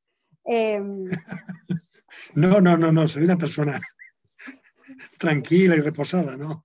Em, 0.51 1.11
no, 2.35 2.59
no, 2.63 2.79
no, 2.79 2.91
no, 2.91 3.07
soy 3.07 3.25
una 3.25 3.37
persona 3.37 3.79
tranquila 5.19 5.77
y 5.77 5.81
reposada, 5.81 6.37
¿no? 6.37 6.65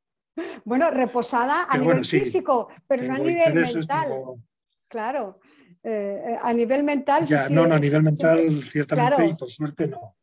Bueno, 0.65 0.89
reposada 0.89 1.67
a 1.69 1.77
nivel 1.77 2.05
físico, 2.05 2.69
pero 2.87 3.03
no 3.03 3.15
a 3.15 3.17
nivel 3.17 3.53
mental. 3.53 4.09
Claro, 4.87 5.39
eh, 5.83 6.37
a 6.41 6.53
nivel 6.53 6.83
mental. 6.83 7.25
Ya, 7.25 7.49
no, 7.49 7.67
no, 7.67 7.75
a 7.75 7.79
nivel 7.79 8.03
mental 8.03 8.63
ciertamente 8.63 9.25
y 9.25 9.33
por 9.33 9.49
suerte 9.49 9.87
no. 9.87 10.15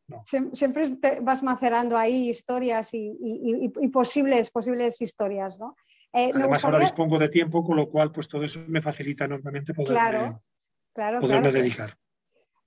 Siempre 0.54 0.98
vas 1.22 1.42
macerando 1.42 1.96
ahí 1.96 2.30
historias 2.30 2.90
y, 2.92 3.68
posibles, 3.92 4.50
posibles 4.50 5.00
historias, 5.00 5.58
¿no? 5.58 5.76
Eh, 6.12 6.32
Además 6.34 6.64
ahora 6.64 6.80
dispongo 6.80 7.18
de 7.18 7.28
tiempo, 7.28 7.64
con 7.64 7.76
lo 7.76 7.88
cual 7.88 8.10
pues 8.10 8.26
todo 8.26 8.42
eso 8.42 8.60
me 8.66 8.82
facilita 8.82 9.26
enormemente 9.26 9.72
poderme, 9.72 10.36
claro, 10.92 11.20
poderme 11.20 11.52
dedicar. 11.52 11.96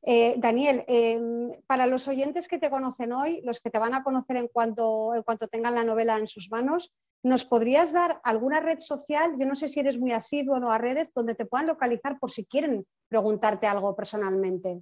Eh, 0.06 0.36
Daniel, 0.38 0.84
em, 0.88 1.52
para 1.66 1.88
los 1.88 2.10
oyentes 2.10 2.50
que 2.50 2.58
te 2.58 2.70
conocen 2.70 3.14
hoy, 3.14 3.42
los 3.46 3.62
que 3.62 3.70
te 3.70 3.80
van 3.80 3.94
a 3.94 4.04
conocer 4.04 4.36
en 4.36 4.50
cuanto, 4.50 5.16
en 5.16 5.24
cuanto 5.24 5.48
tengan 5.48 5.76
la 5.76 5.86
novela 5.86 6.18
en 6.18 6.28
sus 6.28 6.52
manos, 6.52 6.94
¿nos 7.24 7.46
podrías 7.46 7.94
dar 7.94 8.20
alguna 8.26 8.60
red 8.60 8.82
social? 8.82 9.38
Yo 9.40 9.46
no 9.46 9.56
sé 9.56 9.70
si 9.70 9.80
eres 9.80 9.98
muy 9.98 10.12
asiduo 10.12 10.58
o 10.58 10.70
a 10.70 10.78
redes 10.78 11.10
donde 11.16 11.36
te 11.36 11.46
puedan 11.46 11.68
localizar 11.68 12.20
por 12.20 12.32
si 12.32 12.46
quieren 12.46 12.86
preguntarte 13.08 13.66
algo 13.66 13.96
personalmente. 13.96 14.82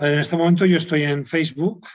en 0.00 0.18
este 0.20 0.36
momento 0.36 0.64
yo 0.64 0.76
estoy 0.76 1.02
en 1.02 1.26
Facebook. 1.26 1.88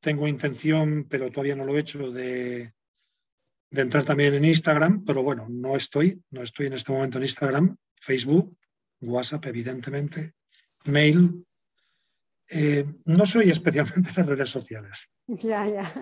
Tengo 0.00 0.26
intención, 0.26 1.06
pero 1.10 1.30
todavía 1.30 1.56
no 1.56 1.66
lo 1.66 1.76
he 1.76 1.80
hecho, 1.80 2.10
de, 2.10 2.72
de 3.70 3.82
entrar 3.82 4.04
también 4.04 4.34
en 4.34 4.44
Instagram, 4.44 5.04
pero 5.04 5.22
bueno, 5.22 5.46
no 5.48 5.76
estoy, 5.76 6.22
no 6.30 6.42
estoy 6.42 6.66
en 6.66 6.74
este 6.74 6.92
momento 6.92 7.18
en 7.18 7.24
Instagram. 7.24 7.76
Facebook, 8.00 8.56
WhatsApp, 9.00 9.44
evidentemente, 9.46 10.34
mail. 10.84 11.44
Eh, 12.50 12.86
no 13.04 13.26
soy 13.26 13.50
especialmente 13.50 14.10
de 14.16 14.22
redes 14.22 14.50
sociales. 14.50 15.08
Ya, 15.26 15.66
ya. 15.66 15.92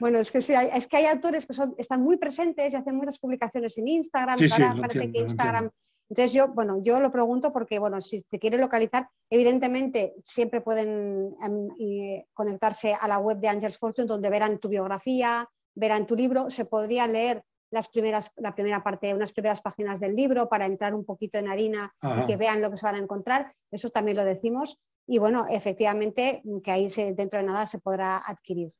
Bueno, 0.00 0.18
es 0.18 0.32
que 0.32 0.42
sí, 0.42 0.52
es 0.52 0.88
que 0.88 0.96
hay 0.96 1.06
autores 1.06 1.46
que 1.46 1.54
están 1.78 2.02
muy 2.02 2.16
presentes 2.16 2.72
y 2.72 2.76
hacen 2.76 2.96
muchas 2.96 3.18
publicaciones 3.18 3.78
en 3.78 3.88
Instagram. 3.88 4.38
Sí, 4.38 4.48
parece 4.80 5.12
que 5.12 5.18
Instagram. 5.20 5.70
Entonces 6.08 6.32
yo, 6.32 6.48
bueno, 6.48 6.82
yo 6.82 7.00
lo 7.00 7.10
pregunto 7.10 7.52
porque, 7.52 7.78
bueno, 7.78 8.00
si 8.00 8.20
se 8.20 8.38
quiere 8.38 8.58
localizar, 8.58 9.08
evidentemente 9.30 10.14
siempre 10.22 10.60
pueden 10.60 11.34
em, 11.42 12.24
conectarse 12.32 12.94
a 12.94 13.08
la 13.08 13.18
web 13.18 13.38
de 13.38 13.48
Angels 13.48 13.78
Fortune 13.78 14.06
donde 14.06 14.30
verán 14.30 14.58
tu 14.58 14.68
biografía, 14.68 15.48
verán 15.76 16.06
tu 16.06 16.16
libro, 16.16 16.50
se 16.50 16.64
podría 16.64 17.06
leer 17.06 17.44
las 17.70 17.88
primeras, 17.88 18.32
la 18.36 18.54
primera 18.54 18.82
parte, 18.82 19.14
unas 19.14 19.32
primeras 19.32 19.60
páginas 19.60 20.00
del 20.00 20.16
libro 20.16 20.48
para 20.48 20.66
entrar 20.66 20.94
un 20.94 21.04
poquito 21.04 21.38
en 21.38 21.48
harina 21.48 21.94
y 22.02 22.26
que 22.26 22.36
vean 22.36 22.60
lo 22.62 22.70
que 22.70 22.78
se 22.78 22.86
van 22.86 22.94
a 22.96 23.02
encontrar. 23.02 23.52
Eso 23.70 23.90
también 23.90 24.16
lo 24.16 24.24
decimos. 24.24 24.78
Y 25.06 25.18
bueno, 25.18 25.46
efectivamente, 25.48 26.42
que 26.64 26.70
ahí 26.70 26.88
se, 26.88 27.12
dentro 27.12 27.38
de 27.40 27.46
nada 27.46 27.66
se 27.66 27.78
podrá 27.78 28.18
adquirir. 28.18 28.72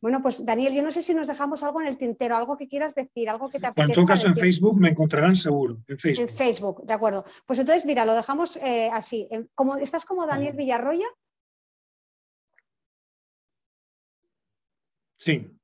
Bueno, 0.00 0.22
pues 0.22 0.44
Daniel, 0.44 0.74
yo 0.74 0.82
no 0.82 0.92
sé 0.92 1.02
si 1.02 1.12
nos 1.12 1.26
dejamos 1.26 1.62
algo 1.64 1.80
en 1.80 1.88
el 1.88 1.98
tintero, 1.98 2.36
algo 2.36 2.56
que 2.56 2.68
quieras 2.68 2.94
decir, 2.94 3.28
algo 3.28 3.50
que 3.50 3.58
te 3.58 3.66
apetezca. 3.66 3.92
En 3.92 3.94
todo 3.94 4.06
caso, 4.06 4.28
en 4.28 4.36
Facebook 4.36 4.78
me 4.78 4.90
encontrarán 4.90 5.34
seguro. 5.34 5.78
En 5.88 5.98
Facebook. 5.98 6.28
En 6.28 6.36
Facebook, 6.36 6.86
de 6.86 6.94
acuerdo. 6.94 7.24
Pues 7.46 7.58
entonces, 7.58 7.84
mira, 7.84 8.04
lo 8.04 8.14
dejamos 8.14 8.56
eh, 8.58 8.88
así. 8.92 9.28
Como, 9.54 9.76
¿Estás 9.76 10.04
como 10.04 10.24
Daniel 10.26 10.56
Villarroya? 10.56 11.06
Sí. 15.18 15.57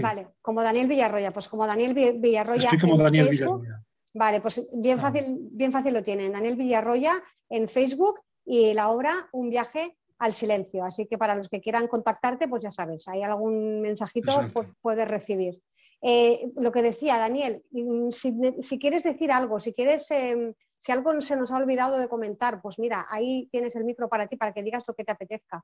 Vale, 0.00 0.28
como 0.40 0.62
Daniel 0.62 0.88
Villarroya, 0.88 1.30
pues 1.32 1.48
como 1.48 1.66
Daniel 1.66 1.94
Villarroya. 1.94 2.64
Estoy 2.64 2.78
como 2.78 2.96
Daniel 2.96 3.28
Villarroya. 3.28 3.82
Vale, 4.14 4.40
pues 4.40 4.66
bien 4.72 4.98
fácil, 4.98 5.48
bien 5.52 5.72
fácil 5.72 5.92
lo 5.92 6.02
tienen. 6.02 6.32
Daniel 6.32 6.56
Villarroya 6.56 7.22
en 7.50 7.68
Facebook 7.68 8.20
y 8.44 8.72
la 8.72 8.90
obra 8.90 9.28
Un 9.32 9.50
viaje 9.50 9.96
al 10.18 10.32
silencio. 10.32 10.84
Así 10.84 11.06
que 11.06 11.18
para 11.18 11.34
los 11.34 11.48
que 11.48 11.60
quieran 11.60 11.88
contactarte, 11.88 12.48
pues 12.48 12.62
ya 12.62 12.70
sabes, 12.70 13.06
hay 13.08 13.22
algún 13.22 13.80
mensajito, 13.80 14.46
pues 14.52 14.68
puedes 14.80 15.06
recibir. 15.06 15.60
Eh, 16.02 16.50
lo 16.56 16.72
que 16.72 16.82
decía 16.82 17.18
Daniel, 17.18 17.64
mm, 17.70 18.10
si, 18.10 18.78
quieres 18.78 19.02
decir 19.02 19.32
algo, 19.32 19.60
si 19.60 19.72
quieres, 19.72 20.10
em, 20.10 20.54
si 20.78 20.92
algo 20.92 21.20
se 21.20 21.36
nos 21.36 21.50
ha 21.50 21.56
olvidado 21.56 21.98
de 21.98 22.08
comentar, 22.08 22.60
pues 22.60 22.78
mira, 22.78 23.06
ahí 23.10 23.48
tienes 23.50 23.76
el 23.76 23.84
micro 23.84 24.08
para 24.08 24.26
ti 24.26 24.36
para 24.36 24.52
que 24.52 24.62
digas 24.62 24.84
lo 24.86 24.94
que 24.94 25.04
te 25.04 25.12
apetezca. 25.12 25.62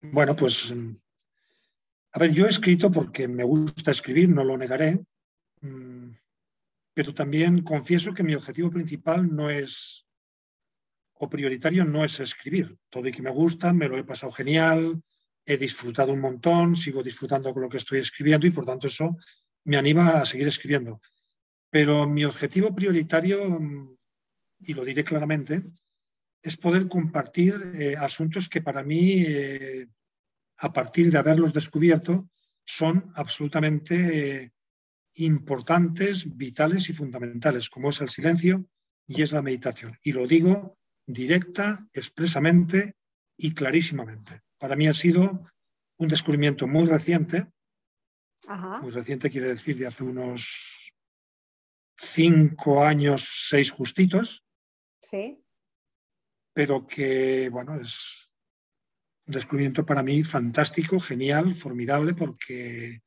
Bueno, 0.00 0.36
pues, 0.36 0.72
a 2.12 2.18
ver, 2.18 2.32
yo 2.32 2.46
he 2.46 2.50
escrito 2.50 2.90
porque 2.90 3.28
me 3.28 3.44
gusta 3.44 3.90
escribir, 3.90 4.28
no 4.28 4.44
lo 4.44 4.56
negaré, 4.56 4.98
mm, 5.60 6.10
pero 6.94 7.14
también 7.14 7.62
confieso 7.62 8.14
que 8.14 8.22
mi 8.22 8.34
objetivo 8.34 8.70
principal 8.70 9.34
no 9.34 9.50
es, 9.50 10.06
o 11.14 11.28
prioritario 11.28 11.84
no 11.84 12.04
es 12.04 12.20
escribir. 12.20 12.76
Todo 12.90 13.06
y 13.08 13.12
que 13.12 13.22
me 13.22 13.30
gusta, 13.30 13.72
me 13.72 13.88
lo 13.88 13.98
he 13.98 14.04
pasado 14.04 14.32
genial, 14.32 15.02
he 15.44 15.56
disfrutado 15.56 16.12
un 16.12 16.20
montón, 16.20 16.76
sigo 16.76 17.02
disfrutando 17.02 17.52
con 17.52 17.62
lo 17.62 17.68
que 17.68 17.78
estoy 17.78 18.00
escribiendo 18.00 18.46
y 18.46 18.50
por 18.50 18.64
tanto 18.64 18.86
eso 18.86 19.16
me 19.64 19.76
anima 19.76 20.20
a 20.20 20.24
seguir 20.24 20.48
escribiendo. 20.48 21.00
Pero 21.70 22.06
mi 22.06 22.24
objetivo 22.24 22.74
prioritario, 22.74 23.48
mm, 23.48 23.96
y 24.60 24.74
lo 24.74 24.84
diré 24.84 25.04
claramente, 25.04 25.62
es 26.48 26.56
poder 26.56 26.88
compartir 26.88 27.72
eh, 27.74 27.94
asuntos 27.96 28.48
que 28.48 28.62
para 28.62 28.82
mí, 28.82 29.22
eh, 29.26 29.86
a 30.56 30.72
partir 30.72 31.10
de 31.10 31.18
haberlos 31.18 31.52
descubierto, 31.52 32.28
son 32.64 33.12
absolutamente 33.14 34.52
importantes, 35.14 36.36
vitales 36.36 36.88
y 36.88 36.94
fundamentales, 36.94 37.68
como 37.68 37.90
es 37.90 38.00
el 38.00 38.08
silencio 38.08 38.64
y 39.06 39.22
es 39.22 39.32
la 39.32 39.42
meditación. 39.42 39.98
Y 40.02 40.12
lo 40.12 40.26
digo 40.26 40.78
directa, 41.06 41.86
expresamente 41.92 42.94
y 43.36 43.52
clarísimamente. 43.54 44.42
Para 44.58 44.76
mí 44.76 44.88
ha 44.88 44.94
sido 44.94 45.40
un 45.98 46.08
descubrimiento 46.08 46.66
muy 46.66 46.86
reciente. 46.86 47.46
Muy 48.82 48.90
reciente 48.90 49.30
quiere 49.30 49.48
decir 49.48 49.76
de 49.76 49.86
hace 49.86 50.04
unos 50.04 50.92
cinco 51.96 52.84
años, 52.84 53.46
seis 53.48 53.70
justitos. 53.70 54.44
Sí. 55.02 55.42
Pero 56.58 56.84
que, 56.84 57.48
bueno, 57.50 57.80
es 57.80 58.32
un 59.28 59.34
descubrimiento 59.34 59.86
para 59.86 60.02
mí 60.02 60.24
fantástico, 60.24 60.98
genial, 60.98 61.54
formidable, 61.54 62.14
porque 62.14 63.00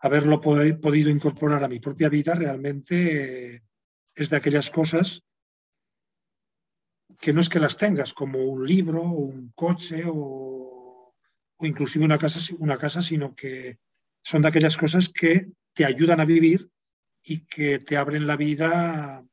haberlo 0.00 0.40
podido 0.40 1.08
incorporar 1.08 1.62
a 1.62 1.68
mi 1.68 1.78
propia 1.78 2.08
vida 2.08 2.34
realmente 2.34 3.62
es 4.16 4.30
de 4.30 4.36
aquellas 4.36 4.68
cosas 4.70 5.22
que 7.20 7.32
no 7.32 7.40
es 7.40 7.48
que 7.48 7.60
las 7.60 7.76
tengas 7.76 8.12
como 8.12 8.42
un 8.42 8.66
libro 8.66 9.00
o 9.00 9.20
un 9.20 9.52
coche 9.54 10.02
o, 10.04 11.14
o 11.58 11.66
inclusive 11.66 12.04
una 12.04 12.18
casa, 12.18 12.40
una 12.58 12.78
casa, 12.78 13.00
sino 13.00 13.32
que 13.36 13.78
son 14.24 14.42
de 14.42 14.48
aquellas 14.48 14.76
cosas 14.76 15.08
que 15.08 15.52
te 15.72 15.84
ayudan 15.84 16.18
a 16.18 16.24
vivir 16.24 16.68
y 17.22 17.46
que 17.46 17.78
te 17.78 17.96
abren 17.96 18.26
la 18.26 18.36
vida 18.36 19.24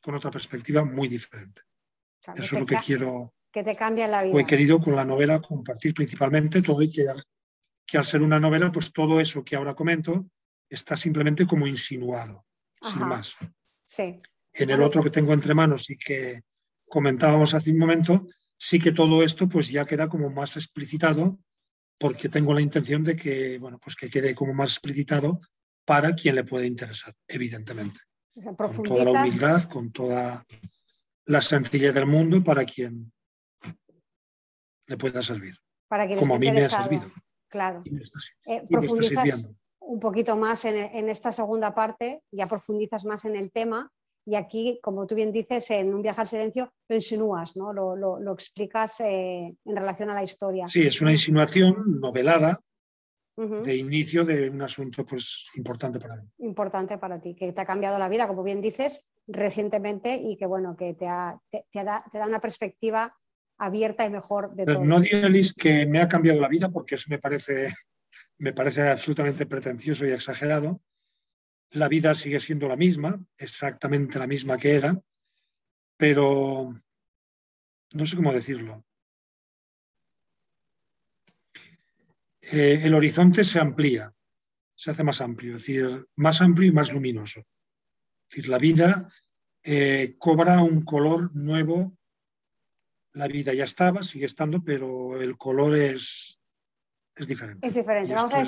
con 0.00 0.14
otra 0.14 0.30
perspectiva 0.30 0.82
muy 0.82 1.08
diferente. 1.08 1.67
Eso 2.36 2.54
es 2.56 2.60
lo 2.60 2.66
que 2.66 2.76
quiero. 2.84 3.32
Que 3.52 3.64
te 3.64 3.76
cambia 3.76 4.06
la 4.06 4.22
vida. 4.22 4.34
O 4.34 4.38
he 4.38 4.46
querido 4.46 4.80
con 4.80 4.94
la 4.94 5.04
novela 5.04 5.40
compartir 5.40 5.94
principalmente 5.94 6.62
todo 6.62 6.82
y 6.82 6.90
que, 6.90 7.06
que 7.86 7.98
al 7.98 8.04
ser 8.04 8.22
una 8.22 8.38
novela, 8.38 8.70
pues 8.70 8.92
todo 8.92 9.20
eso 9.20 9.44
que 9.44 9.56
ahora 9.56 9.74
comento 9.74 10.26
está 10.68 10.96
simplemente 10.96 11.46
como 11.46 11.66
insinuado, 11.66 12.44
sin 12.82 13.00
más. 13.00 13.34
Sí. 13.84 14.18
En 14.52 14.70
el 14.70 14.82
otro 14.82 15.02
que 15.02 15.10
tengo 15.10 15.32
entre 15.32 15.54
manos 15.54 15.88
y 15.88 15.96
que 15.96 16.42
comentábamos 16.86 17.54
hace 17.54 17.70
un 17.70 17.78
momento, 17.78 18.26
sí 18.56 18.78
que 18.78 18.92
todo 18.92 19.22
esto 19.22 19.48
pues 19.48 19.70
ya 19.70 19.86
queda 19.86 20.08
como 20.08 20.30
más 20.30 20.56
explicitado 20.56 21.38
porque 21.98 22.28
tengo 22.28 22.54
la 22.54 22.60
intención 22.60 23.02
de 23.02 23.16
que, 23.16 23.58
bueno, 23.58 23.78
pues 23.78 23.96
que 23.96 24.08
quede 24.08 24.34
como 24.34 24.54
más 24.54 24.72
explicitado 24.72 25.40
para 25.84 26.14
quien 26.14 26.34
le 26.36 26.44
puede 26.44 26.66
interesar, 26.66 27.14
evidentemente. 27.26 28.00
con 28.56 28.82
toda 28.82 29.04
la 29.04 29.22
humildad, 29.22 29.62
con 29.64 29.90
toda 29.90 30.46
la 31.28 31.40
sencillez 31.40 31.94
del 31.94 32.06
mundo 32.06 32.42
para 32.42 32.64
quien 32.64 33.12
le 34.86 34.96
pueda 34.96 35.22
servir. 35.22 35.56
Para 35.88 36.06
quien 36.06 36.18
como 36.18 36.34
a 36.34 36.38
mí 36.38 36.50
me 36.50 36.64
ha 36.64 36.68
servido. 36.68 37.10
Claro. 37.48 37.82
Eh, 38.46 38.62
profundizas 38.68 39.50
un 39.80 40.00
poquito 40.00 40.36
más 40.36 40.64
en, 40.64 40.76
en, 40.76 41.08
esta 41.08 41.32
segunda 41.32 41.74
parte, 41.74 42.22
ya 42.30 42.46
profundizas 42.46 43.04
más 43.04 43.24
en 43.24 43.36
el 43.36 43.50
tema 43.50 43.90
y 44.28 44.34
aquí, 44.34 44.78
como 44.82 45.06
tú 45.06 45.14
bien 45.14 45.32
dices, 45.32 45.70
en 45.70 45.94
un 45.94 46.02
viaje 46.02 46.20
al 46.20 46.28
silencio 46.28 46.70
lo 46.86 46.94
insinúas, 46.94 47.56
¿no? 47.56 47.72
lo, 47.72 48.32
explicas 48.34 49.00
eh, 49.00 49.56
en 49.64 49.76
relación 49.76 50.10
a 50.10 50.14
la 50.14 50.22
historia. 50.22 50.66
Sí, 50.66 50.86
es 50.86 51.00
una 51.00 51.12
insinuación 51.12 51.98
novelada 51.98 52.60
de 53.36 53.76
inicio 53.76 54.24
de 54.24 54.50
un 54.50 54.60
asunto 54.60 55.06
pues, 55.06 55.48
importante 55.54 55.98
para 55.98 56.16
mí. 56.16 56.28
Importante 56.38 56.98
para 56.98 57.20
ti, 57.20 57.34
que 57.34 57.52
te 57.52 57.60
ha 57.62 57.64
cambiado 57.64 57.98
la 57.98 58.10
vida, 58.10 58.28
como 58.28 58.42
bien 58.42 58.60
dices, 58.60 59.06
recientemente 59.28 60.16
y 60.16 60.36
que 60.36 60.46
bueno, 60.46 60.76
que 60.76 60.94
te, 60.94 61.04
da, 61.04 61.40
una 62.26 62.40
perspectiva 62.40 63.16
abierta 63.58 64.04
y 64.04 64.10
mejor 64.10 64.54
de 64.54 64.66
todo. 64.66 64.84
No 64.84 65.00
diré, 65.00 65.42
que 65.56 65.86
me 65.86 66.00
ha 66.00 66.08
cambiado 66.08 66.40
la 66.40 66.48
vida 66.48 66.70
porque 66.70 66.96
eso 66.96 67.06
me 67.08 67.18
parece, 67.18 67.74
me 68.38 68.52
parece 68.52 68.88
absolutamente 68.88 69.46
pretencioso 69.46 70.06
y 70.06 70.10
exagerado 70.10 70.80
la 71.70 71.88
vida 71.88 72.14
sigue 72.14 72.40
siendo 72.40 72.68
la 72.68 72.76
misma, 72.76 73.22
exactamente 73.36 74.18
la 74.18 74.26
misma 74.26 74.58
que 74.58 74.74
era, 74.74 75.00
pero 75.96 76.74
no 77.94 78.06
sé 78.06 78.16
cómo 78.16 78.32
decirlo. 78.32 78.84
Eh, 82.40 82.80
el 82.82 82.94
horizonte 82.94 83.44
se 83.44 83.60
amplía, 83.60 84.12
se 84.74 84.90
hace 84.90 85.04
más 85.04 85.20
amplio, 85.20 85.56
es 85.56 85.66
decir, 85.66 86.06
más 86.16 86.40
amplio 86.40 86.68
y 86.68 86.72
más 86.72 86.92
luminoso. 86.92 87.44
Es 88.28 88.36
decir, 88.36 88.50
la 88.50 88.58
vida 88.58 89.08
eh, 89.62 90.16
cobra 90.18 90.62
un 90.62 90.82
color 90.82 91.34
nuevo. 91.34 91.96
La 93.14 93.26
vida 93.26 93.54
ya 93.54 93.64
estaba, 93.64 94.02
sigue 94.02 94.26
estando, 94.26 94.62
pero 94.62 95.20
el 95.20 95.38
color 95.38 95.76
es, 95.76 96.38
es 97.16 97.26
diferente. 97.26 97.66
Es 97.66 97.74
diferente. 97.74 98.14
Vamos 98.14 98.34
a, 98.34 98.46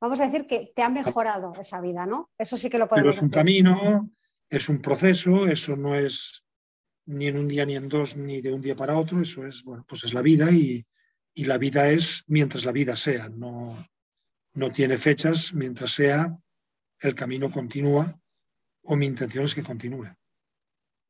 vamos 0.00 0.20
a 0.20 0.26
decir 0.26 0.46
que 0.46 0.72
te 0.76 0.82
ha 0.82 0.90
mejorado 0.90 1.52
esa 1.58 1.80
vida, 1.80 2.04
¿no? 2.04 2.30
Eso 2.36 2.58
sí 2.58 2.68
que 2.68 2.78
lo 2.78 2.86
podemos 2.86 3.14
Pero 3.14 3.16
es 3.16 3.22
un 3.22 3.30
camino, 3.30 4.10
es 4.50 4.68
un 4.68 4.82
proceso, 4.82 5.46
eso 5.46 5.74
no 5.74 5.94
es 5.94 6.44
ni 7.06 7.26
en 7.26 7.38
un 7.38 7.48
día 7.48 7.64
ni 7.64 7.76
en 7.76 7.88
dos, 7.88 8.16
ni 8.16 8.42
de 8.42 8.52
un 8.52 8.60
día 8.60 8.76
para 8.76 8.98
otro, 8.98 9.22
eso 9.22 9.46
es, 9.46 9.62
bueno, 9.62 9.84
pues 9.88 10.04
es 10.04 10.14
la 10.14 10.22
vida 10.22 10.50
y, 10.50 10.86
la 11.36 11.58
vida 11.58 11.88
es 11.88 12.22
mientras 12.28 12.64
la 12.64 12.72
vida 12.72 12.94
sea, 12.94 13.28
no, 13.28 13.76
no 14.52 14.70
tiene 14.70 14.96
fechas, 14.96 15.52
mientras 15.52 15.92
sea, 15.92 16.38
el 17.00 17.14
camino 17.14 17.50
continúa 17.50 18.18
o 18.84 18.96
mi 18.96 19.06
intención 19.06 19.44
es 19.44 19.54
que 19.54 19.62
continúe. 19.62 20.08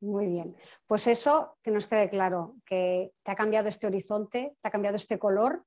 Muy 0.01 0.27
bien, 0.27 0.55
pues 0.87 1.07
eso 1.07 1.57
que 1.61 1.71
nos 1.71 1.87
quede 1.87 2.09
claro, 2.09 2.55
que 2.65 3.11
te 3.23 3.31
ha 3.31 3.35
cambiado 3.35 3.69
este 3.69 3.87
horizonte, 3.87 4.55
te 4.61 4.67
ha 4.67 4.71
cambiado 4.71 4.97
este 4.97 5.17
color 5.17 5.65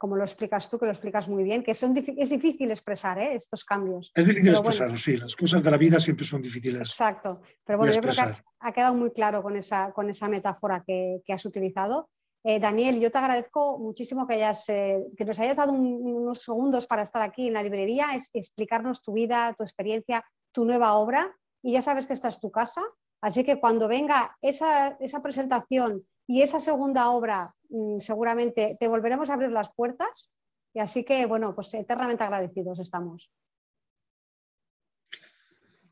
como 0.00 0.16
lo 0.16 0.24
explicas 0.24 0.70
tú, 0.70 0.78
que 0.78 0.86
lo 0.86 0.92
explicas 0.92 1.28
muy 1.28 1.44
bien, 1.44 1.62
que 1.62 1.74
son, 1.74 1.94
es 1.94 2.30
difícil 2.30 2.70
expresar 2.70 3.18
¿eh? 3.18 3.34
estos 3.34 3.66
cambios. 3.66 4.10
Es 4.14 4.24
difícil 4.24 4.48
expresar, 4.48 4.96
sí, 4.96 5.18
las 5.18 5.36
cosas 5.36 5.62
de 5.62 5.70
la 5.70 5.76
vida 5.76 6.00
siempre 6.00 6.24
son 6.24 6.40
difíciles. 6.40 6.88
Exacto, 6.88 7.42
pero 7.62 7.76
bueno, 7.76 7.92
yo 7.92 8.00
creo 8.00 8.14
que 8.14 8.42
ha, 8.60 8.72
quedado 8.72 8.94
muy 8.94 9.10
claro 9.10 9.42
con 9.42 9.56
esa, 9.56 9.92
con 9.92 10.08
esa 10.08 10.26
metáfora 10.30 10.82
que, 10.86 11.20
has 11.28 11.44
utilizado. 11.44 12.08
Eh, 12.42 12.58
Daniel, 12.58 12.98
yo 12.98 13.10
te 13.10 13.18
agradezco 13.18 13.78
muchísimo 13.78 14.26
que, 14.26 14.36
hayas, 14.36 14.66
eh, 14.70 15.04
que 15.18 15.26
nos 15.26 15.38
hayas 15.38 15.58
dado 15.58 15.72
unos 15.72 16.40
segundos 16.40 16.86
para 16.86 17.02
estar 17.02 17.20
aquí 17.20 17.48
en 17.48 17.52
la 17.52 17.62
librería, 17.62 18.14
es, 18.14 18.30
explicarnos 18.32 19.02
tu 19.02 19.12
vida, 19.12 19.52
tu 19.52 19.64
experiencia, 19.64 20.24
tu 20.50 20.64
nueva 20.64 20.94
obra, 20.94 21.36
y 21.62 21.72
ya 21.72 21.82
sabes 21.82 22.06
que 22.06 22.12
esta 22.12 22.28
es 22.28 22.40
tu 22.40 22.50
casa, 22.50 22.82
así 23.20 23.44
que 23.44 23.60
cuando 23.60 23.88
venga 23.88 24.36
esa, 24.40 24.96
esa 25.00 25.22
presentación 25.22 26.06
y 26.26 26.42
esa 26.42 26.60
segunda 26.60 27.10
obra 27.10 27.54
mm, 27.68 27.98
seguramente 27.98 28.76
te 28.78 28.88
volveremos 28.88 29.30
a 29.30 29.34
abrir 29.34 29.50
las 29.50 29.72
puertas 29.74 30.32
y 30.72 30.80
así 30.80 31.04
que, 31.04 31.26
bueno, 31.26 31.54
pues 31.54 31.74
eternamente 31.74 32.22
agradecidos 32.22 32.78
estamos. 32.78 33.30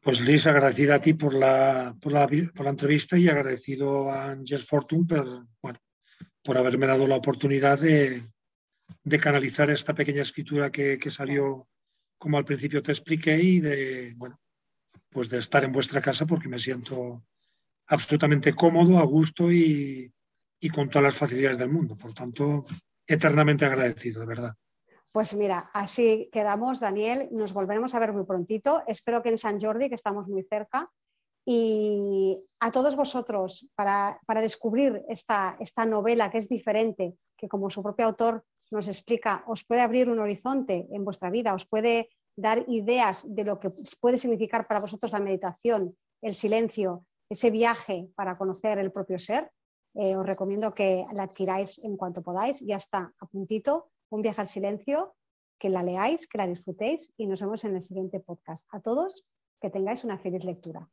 Pues 0.01 0.21
Liz, 0.21 0.47
agradecida 0.47 0.95
a 0.95 1.01
ti 1.01 1.15
por 1.15 1.35
la, 1.35 1.95
por 2.01 2.13
la, 2.13 2.71
entrevista 2.71 3.19
y 3.19 3.29
agradecido 3.29 4.11
a 4.11 4.31
Angel 4.31 4.63
Fortune 4.63 5.07
por, 5.07 5.79
por 6.43 6.57
haberme 6.57 6.87
dado 6.87 7.07
la 7.07 7.17
oportunidad 7.17 7.81
de, 7.81 8.23
canalizar 9.21 9.71
esta 9.71 9.93
pequeña 9.95 10.23
escritura 10.23 10.71
que, 10.71 10.97
que, 10.99 11.11
salió, 11.11 11.69
como 12.17 12.39
al 12.39 12.45
principio 12.45 12.83
te 12.83 12.93
expliqué, 12.93 13.37
y 13.39 13.61
de, 13.61 14.15
bueno, 14.17 14.41
pues 15.11 15.29
de 15.29 15.39
estar 15.39 15.65
en 15.65 15.73
vuestra 15.73 16.01
casa 16.01 16.27
porque 16.27 16.49
me 16.49 16.59
siento 16.59 17.23
absolutamente 17.87 18.55
cómodo, 18.55 18.99
a 18.99 19.05
gusto 19.05 19.51
y, 19.51 20.13
con 20.75 20.89
todas 20.91 21.05
las 21.05 21.17
facilidades 21.17 21.59
del 21.59 21.71
mundo. 21.71 21.97
Por 21.97 22.13
tanto, 22.13 22.65
eternamente 23.07 23.65
agradecido, 23.65 24.21
de 24.21 24.27
verdad. 24.27 24.55
Pues 25.13 25.35
mira, 25.35 25.71
así 25.73 26.29
quedamos, 26.33 26.81
Daniel. 26.81 27.29
Nos 27.33 27.53
volveremos 27.53 27.95
a 27.95 27.99
ver 27.99 28.13
muy 28.13 28.25
prontito. 28.25 28.83
Espero 28.87 29.23
que 29.23 29.31
en 29.31 29.39
San 29.39 29.61
Jordi, 29.61 29.89
que 29.89 29.95
estamos 29.95 30.29
muy 30.29 30.43
cerca. 30.45 30.91
Y 31.47 32.37
a 32.61 32.71
todos 32.71 32.95
vosotros, 32.95 33.67
para, 33.75 34.21
descubrir 34.43 35.03
esta, 35.09 35.57
esta 35.61 35.87
novela 35.87 36.31
que 36.31 36.39
es 36.39 36.49
diferente, 36.49 37.15
que 37.39 37.49
como 37.49 37.71
su 37.71 37.83
propio 37.83 38.05
autor 38.05 38.45
nos 38.71 38.87
explica, 38.87 39.45
os 39.47 39.65
puede 39.65 39.81
abrir 39.81 40.11
un 40.11 40.19
horizonte 40.19 40.87
en 40.93 41.05
vuestra 41.05 41.31
vida, 41.31 41.55
os 41.55 41.67
puede 41.67 42.11
dar 42.39 42.65
ideas 42.69 43.27
de 43.29 43.45
lo 43.45 43.59
que 43.59 43.71
puede 44.01 44.17
significar 44.17 44.67
para 44.69 44.81
vosotros 44.81 45.11
la 45.11 45.19
meditación, 45.19 45.93
el 46.23 46.35
silencio, 46.35 47.05
ese 47.29 47.51
viaje 47.51 48.09
para 48.15 48.39
conocer 48.39 48.79
el 48.79 48.93
propio 48.93 49.19
ser, 49.19 49.51
eh, 49.95 50.17
os 50.17 50.25
recomiendo 50.25 50.73
que 50.73 51.05
la 51.13 51.25
adquiráis 51.25 51.79
en 51.83 51.97
cuanto 51.97 52.23
podáis. 52.23 52.61
Ya 52.61 52.77
está 52.77 53.13
a 53.19 53.27
puntito, 53.27 53.91
un 54.11 54.23
viaje 54.23 54.41
al 54.41 54.49
silencio, 54.49 55.17
que 55.59 55.69
la 55.69 55.83
leáis, 55.83 56.29
que 56.29 56.39
la 56.39 56.47
disfrutéis 56.47 57.13
y 57.17 57.27
nos 57.27 57.41
vemos 57.41 57.65
en 57.65 57.75
el 57.75 57.83
siguiente 57.83 58.21
podcast. 58.21 58.65
A 58.71 58.81
todos, 58.81 59.27
que 59.61 59.71
tengáis 59.71 60.05
una 60.05 60.19
feliz 60.19 60.45
lectura. 60.45 60.89